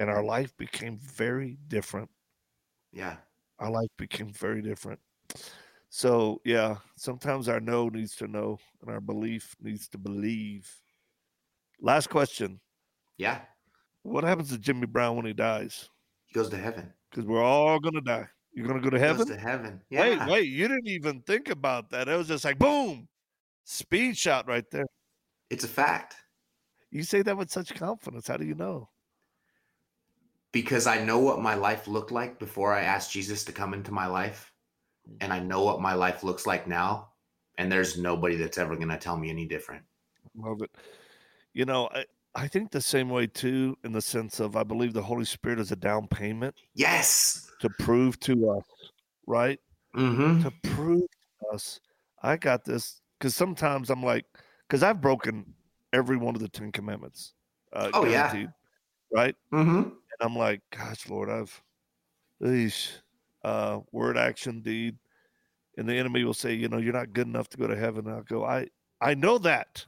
And 0.00 0.10
our 0.10 0.24
life 0.24 0.56
became 0.56 0.98
very 0.98 1.56
different. 1.68 2.10
yeah. 2.92 3.18
Our 3.58 3.70
life 3.70 3.90
became 3.96 4.32
very 4.32 4.62
different. 4.62 5.00
So, 5.96 6.40
yeah, 6.44 6.78
sometimes 6.96 7.48
our 7.48 7.60
no 7.60 7.88
needs 7.88 8.16
to 8.16 8.26
know 8.26 8.58
and 8.82 8.90
our 8.90 9.00
belief 9.00 9.54
needs 9.62 9.88
to 9.90 9.96
believe. 9.96 10.68
Last 11.80 12.10
question 12.10 12.60
Yeah. 13.16 13.42
What 14.02 14.24
happens 14.24 14.50
to 14.50 14.58
Jimmy 14.58 14.88
Brown 14.88 15.14
when 15.14 15.24
he 15.24 15.32
dies? 15.32 15.88
He 16.26 16.34
goes 16.34 16.48
to 16.48 16.56
heaven. 16.56 16.92
Because 17.08 17.26
we're 17.26 17.44
all 17.44 17.78
going 17.78 17.94
to 17.94 18.00
die. 18.00 18.26
You're 18.52 18.66
going 18.66 18.82
to 18.82 18.84
go 18.84 18.90
to 18.90 18.98
He 18.98 19.06
goes 19.06 19.18
heaven? 19.18 19.28
to 19.28 19.40
heaven. 19.40 19.80
Yeah. 19.88 20.00
Wait, 20.26 20.32
wait, 20.32 20.48
you 20.48 20.66
didn't 20.66 20.88
even 20.88 21.20
think 21.20 21.48
about 21.48 21.90
that. 21.90 22.08
It 22.08 22.16
was 22.16 22.26
just 22.26 22.44
like, 22.44 22.58
boom, 22.58 23.06
speed 23.62 24.16
shot 24.16 24.48
right 24.48 24.68
there. 24.72 24.86
It's 25.48 25.62
a 25.62 25.68
fact. 25.68 26.16
You 26.90 27.04
say 27.04 27.22
that 27.22 27.36
with 27.36 27.52
such 27.52 27.72
confidence. 27.72 28.26
How 28.26 28.36
do 28.36 28.44
you 28.44 28.56
know? 28.56 28.88
because 30.50 30.88
I 30.88 31.04
know 31.04 31.20
what 31.20 31.40
my 31.40 31.54
life 31.54 31.86
looked 31.86 32.10
like 32.12 32.40
before 32.40 32.72
I 32.74 32.82
asked 32.82 33.12
Jesus 33.12 33.44
to 33.44 33.52
come 33.52 33.74
into 33.74 33.92
my 33.92 34.06
life. 34.06 34.53
And 35.20 35.32
I 35.32 35.38
know 35.38 35.62
what 35.64 35.80
my 35.80 35.94
life 35.94 36.22
looks 36.24 36.46
like 36.46 36.66
now. 36.66 37.08
And 37.58 37.70
there's 37.70 37.98
nobody 37.98 38.36
that's 38.36 38.58
ever 38.58 38.74
going 38.76 38.88
to 38.88 38.96
tell 38.96 39.16
me 39.16 39.30
any 39.30 39.46
different. 39.46 39.82
Love 40.36 40.62
it. 40.62 40.70
You 41.52 41.64
know, 41.64 41.88
I, 41.94 42.04
I 42.34 42.48
think 42.48 42.70
the 42.72 42.80
same 42.80 43.10
way 43.10 43.26
too, 43.28 43.76
in 43.84 43.92
the 43.92 44.02
sense 44.02 44.40
of 44.40 44.56
I 44.56 44.64
believe 44.64 44.92
the 44.92 45.02
Holy 45.02 45.24
Spirit 45.24 45.60
is 45.60 45.70
a 45.70 45.76
down 45.76 46.08
payment 46.08 46.54
Yes. 46.74 47.48
to 47.60 47.70
prove 47.78 48.18
to 48.20 48.50
us, 48.50 48.64
right? 49.26 49.60
Mm-hmm. 49.96 50.42
To 50.42 50.50
prove 50.74 51.02
to 51.02 51.54
us, 51.54 51.80
I 52.22 52.36
got 52.36 52.64
this. 52.64 53.00
Because 53.18 53.36
sometimes 53.36 53.90
I'm 53.90 54.02
like, 54.02 54.24
because 54.66 54.82
I've 54.82 55.00
broken 55.00 55.54
every 55.92 56.16
one 56.16 56.34
of 56.34 56.40
the 56.40 56.48
Ten 56.48 56.72
Commandments. 56.72 57.34
Uh, 57.72 57.90
Oh, 57.94 58.04
yeah. 58.04 58.46
Right? 59.12 59.36
Mm-hmm. 59.52 59.78
And 59.78 59.92
I'm 60.20 60.36
like, 60.36 60.60
gosh, 60.76 61.08
Lord, 61.08 61.30
I've, 61.30 61.62
eesh, 62.42 62.90
uh, 63.44 63.80
word, 63.92 64.16
action, 64.16 64.62
deed. 64.62 64.96
And 65.76 65.88
the 65.88 65.94
enemy 65.94 66.24
will 66.24 66.34
say, 66.34 66.54
you 66.54 66.68
know, 66.68 66.78
you're 66.78 66.92
not 66.92 67.12
good 67.12 67.26
enough 67.26 67.48
to 67.50 67.56
go 67.56 67.66
to 67.66 67.76
heaven. 67.76 68.06
And 68.06 68.16
I'll 68.16 68.22
go, 68.22 68.44
I, 68.44 68.68
I 69.00 69.14
know 69.14 69.38
that. 69.38 69.86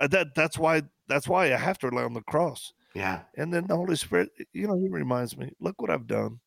Uh, 0.00 0.06
that 0.08 0.34
that's 0.34 0.58
why 0.58 0.82
that's 1.08 1.26
why 1.26 1.46
I 1.52 1.56
have 1.56 1.78
to 1.78 1.88
rely 1.88 2.04
on 2.04 2.12
the 2.12 2.20
cross. 2.22 2.72
Yeah. 2.94 3.22
And 3.36 3.52
then 3.52 3.66
the 3.66 3.76
Holy 3.76 3.96
Spirit, 3.96 4.30
you 4.52 4.66
know, 4.66 4.78
He 4.78 4.88
reminds 4.88 5.36
me, 5.36 5.52
look 5.58 5.80
what 5.80 5.90
I've 5.90 6.06
done. 6.06 6.40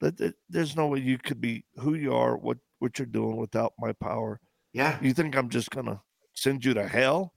That, 0.00 0.16
that 0.18 0.34
there's 0.48 0.76
no 0.76 0.88
way 0.88 1.00
you 1.00 1.18
could 1.18 1.40
be 1.40 1.64
who 1.76 1.94
you 1.94 2.14
are, 2.14 2.36
what 2.36 2.58
what 2.78 2.98
you're 2.98 3.06
doing 3.06 3.36
without 3.36 3.72
my 3.78 3.92
power. 3.92 4.40
Yeah. 4.72 4.98
You 5.02 5.12
think 5.12 5.36
I'm 5.36 5.48
just 5.48 5.70
gonna 5.70 6.00
send 6.34 6.64
you 6.64 6.74
to 6.74 6.86
hell? 6.86 7.32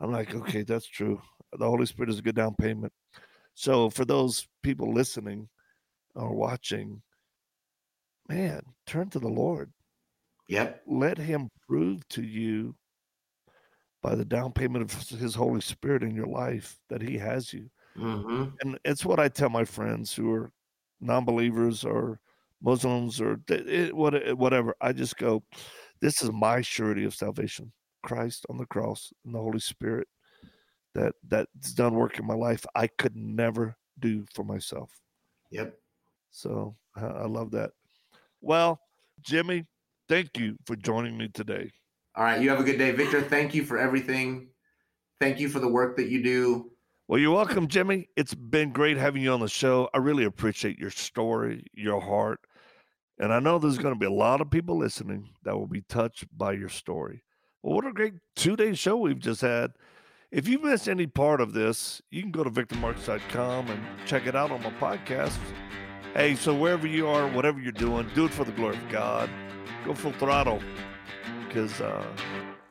I'm 0.00 0.12
like, 0.12 0.34
okay, 0.34 0.62
that's 0.62 0.86
true. 0.86 1.20
The 1.52 1.66
Holy 1.66 1.86
Spirit 1.86 2.10
is 2.10 2.18
a 2.18 2.22
good 2.22 2.36
down 2.36 2.54
payment. 2.54 2.92
So 3.54 3.90
for 3.90 4.04
those 4.04 4.46
people 4.62 4.92
listening 4.92 5.48
or 6.14 6.34
watching, 6.34 7.02
man, 8.28 8.62
turn 8.86 9.10
to 9.10 9.18
the 9.18 9.28
Lord. 9.28 9.72
Yep. 10.48 10.82
Let 10.86 11.18
Him 11.18 11.50
prove 11.68 12.06
to 12.10 12.22
you 12.22 12.74
by 14.02 14.14
the 14.14 14.24
down 14.24 14.52
payment 14.52 14.84
of 14.84 15.08
His 15.08 15.34
Holy 15.34 15.60
Spirit 15.60 16.02
in 16.02 16.14
your 16.14 16.26
life 16.26 16.78
that 16.88 17.02
He 17.02 17.18
has 17.18 17.52
you. 17.52 17.68
Mm-hmm. 17.98 18.44
And 18.60 18.78
it's 18.84 19.04
what 19.04 19.18
I 19.18 19.28
tell 19.28 19.48
my 19.48 19.64
friends 19.64 20.14
who 20.14 20.32
are 20.32 20.52
non-believers 21.00 21.84
or 21.84 22.20
Muslims 22.62 23.20
or 23.20 23.40
eh, 23.50 23.90
whatever. 23.90 24.74
I 24.80 24.92
just 24.92 25.16
go, 25.16 25.42
this 26.00 26.22
is 26.22 26.30
my 26.30 26.60
surety 26.60 27.04
of 27.04 27.14
salvation: 27.14 27.72
Christ 28.02 28.46
on 28.48 28.58
the 28.58 28.66
cross 28.66 29.12
and 29.24 29.34
the 29.34 29.40
Holy 29.40 29.60
Spirit 29.60 30.06
that 30.94 31.14
that's 31.26 31.72
done 31.72 31.94
work 31.94 32.18
in 32.18 32.26
my 32.26 32.34
life. 32.34 32.64
I 32.74 32.86
could 32.86 33.16
never 33.16 33.76
do 33.98 34.24
for 34.34 34.44
myself. 34.44 34.90
Yep. 35.50 35.78
So 36.30 36.76
I 36.94 37.26
love 37.26 37.50
that. 37.52 37.70
Well, 38.46 38.80
Jimmy, 39.22 39.66
thank 40.08 40.38
you 40.38 40.56
for 40.66 40.76
joining 40.76 41.18
me 41.18 41.28
today. 41.28 41.72
All 42.14 42.22
right. 42.22 42.40
You 42.40 42.48
have 42.50 42.60
a 42.60 42.64
good 42.64 42.78
day, 42.78 42.92
Victor. 42.92 43.20
Thank 43.20 43.54
you 43.54 43.64
for 43.64 43.76
everything. 43.76 44.48
Thank 45.20 45.40
you 45.40 45.48
for 45.48 45.58
the 45.58 45.68
work 45.68 45.96
that 45.96 46.08
you 46.08 46.22
do. 46.22 46.70
Well, 47.08 47.18
you're 47.18 47.34
welcome, 47.34 47.66
Jimmy. 47.66 48.08
It's 48.16 48.34
been 48.34 48.70
great 48.70 48.98
having 48.98 49.22
you 49.22 49.32
on 49.32 49.40
the 49.40 49.48
show. 49.48 49.88
I 49.92 49.98
really 49.98 50.24
appreciate 50.24 50.78
your 50.78 50.90
story, 50.90 51.66
your 51.74 52.00
heart. 52.00 52.38
And 53.18 53.32
I 53.32 53.40
know 53.40 53.58
there's 53.58 53.78
going 53.78 53.94
to 53.94 53.98
be 53.98 54.06
a 54.06 54.10
lot 54.10 54.40
of 54.40 54.48
people 54.50 54.78
listening 54.78 55.30
that 55.42 55.56
will 55.56 55.66
be 55.66 55.82
touched 55.82 56.26
by 56.36 56.52
your 56.52 56.68
story. 56.68 57.24
Well, 57.62 57.74
what 57.74 57.86
a 57.86 57.92
great 57.92 58.14
two 58.36 58.54
day 58.54 58.74
show 58.74 58.96
we've 58.96 59.18
just 59.18 59.40
had. 59.40 59.72
If 60.30 60.46
you 60.46 60.60
missed 60.60 60.88
any 60.88 61.08
part 61.08 61.40
of 61.40 61.52
this, 61.52 62.00
you 62.10 62.22
can 62.22 62.30
go 62.30 62.44
to 62.44 62.50
victormarx.com 62.50 63.70
and 63.70 63.80
check 64.06 64.26
it 64.26 64.36
out 64.36 64.52
on 64.52 64.62
my 64.62 64.70
podcast. 64.70 65.38
Hey, 66.16 66.34
so 66.34 66.54
wherever 66.54 66.86
you 66.86 67.06
are, 67.08 67.28
whatever 67.28 67.60
you're 67.60 67.72
doing, 67.72 68.08
do 68.14 68.24
it 68.24 68.30
for 68.30 68.44
the 68.44 68.52
glory 68.52 68.74
of 68.74 68.88
God. 68.88 69.28
Go 69.84 69.92
full 69.92 70.12
throttle 70.12 70.62
because 71.46 71.78
uh, 71.82 72.06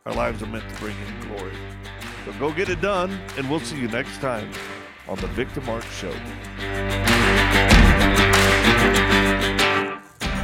our 0.08 0.13
lives 0.15 0.41
are 0.41 0.47
meant 0.47 0.67
to 0.67 0.75
bring 0.77 0.95
in 0.97 1.27
glory. 1.27 1.53
So 2.25 2.34
go 2.39 2.51
get 2.51 2.69
it 2.69 2.81
done, 2.81 3.12
and 3.38 3.47
we'll 3.47 3.60
see 3.60 3.77
you 3.77 3.88
next 3.88 4.19
time 4.19 4.49
on 5.08 5.19
the 5.19 5.27
Victor 5.27 5.62
Marx 5.62 5.86
Show. 5.95 6.12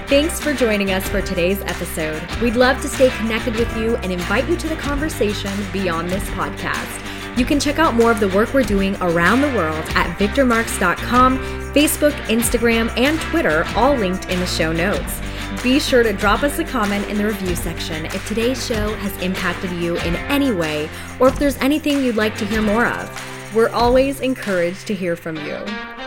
Thanks 0.05 0.39
for 0.39 0.53
joining 0.53 0.91
us 0.91 1.09
for 1.09 1.23
today's 1.23 1.61
episode. 1.61 2.21
We'd 2.39 2.55
love 2.55 2.79
to 2.83 2.87
stay 2.87 3.09
connected 3.17 3.55
with 3.55 3.75
you 3.77 3.95
and 3.95 4.11
invite 4.11 4.47
you 4.47 4.55
to 4.57 4.67
the 4.67 4.75
conversation 4.75 5.51
beyond 5.73 6.09
this 6.09 6.29
podcast. 6.29 7.07
You 7.35 7.45
can 7.45 7.59
check 7.59 7.79
out 7.79 7.95
more 7.95 8.11
of 8.11 8.19
the 8.19 8.27
work 8.27 8.53
we're 8.53 8.61
doing 8.61 8.95
around 8.97 9.41
the 9.41 9.47
world 9.55 9.85
at 9.95 10.15
victormarx.com, 10.19 11.60
Facebook, 11.73 12.13
Instagram, 12.27 12.91
and 12.97 13.19
Twitter, 13.21 13.63
all 13.75 13.95
linked 13.95 14.29
in 14.29 14.39
the 14.39 14.45
show 14.45 14.71
notes. 14.71 15.21
Be 15.63 15.79
sure 15.79 16.03
to 16.03 16.11
drop 16.11 16.43
us 16.43 16.59
a 16.59 16.63
comment 16.63 17.07
in 17.09 17.17
the 17.17 17.25
review 17.25 17.55
section 17.55 18.05
if 18.07 18.27
today's 18.27 18.65
show 18.65 18.93
has 18.95 19.21
impacted 19.21 19.71
you 19.71 19.97
in 19.97 20.15
any 20.15 20.51
way 20.51 20.89
or 21.19 21.27
if 21.27 21.37
there's 21.37 21.57
anything 21.57 22.03
you'd 22.03 22.15
like 22.15 22.35
to 22.37 22.45
hear 22.45 22.61
more 22.61 22.87
of. 22.87 23.55
We're 23.55 23.69
always 23.69 24.21
encouraged 24.21 24.87
to 24.87 24.93
hear 24.93 25.15
from 25.15 25.35
you. 25.37 25.57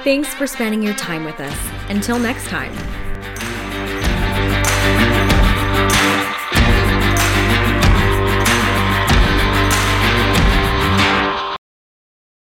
Thanks 0.03 0.35
for 0.35 0.46
spending 0.46 0.83
your 0.83 0.94
time 0.94 1.24
with 1.24 1.38
us. 1.40 1.59
Until 1.88 2.18
next 2.18 2.46
time. 2.48 3.03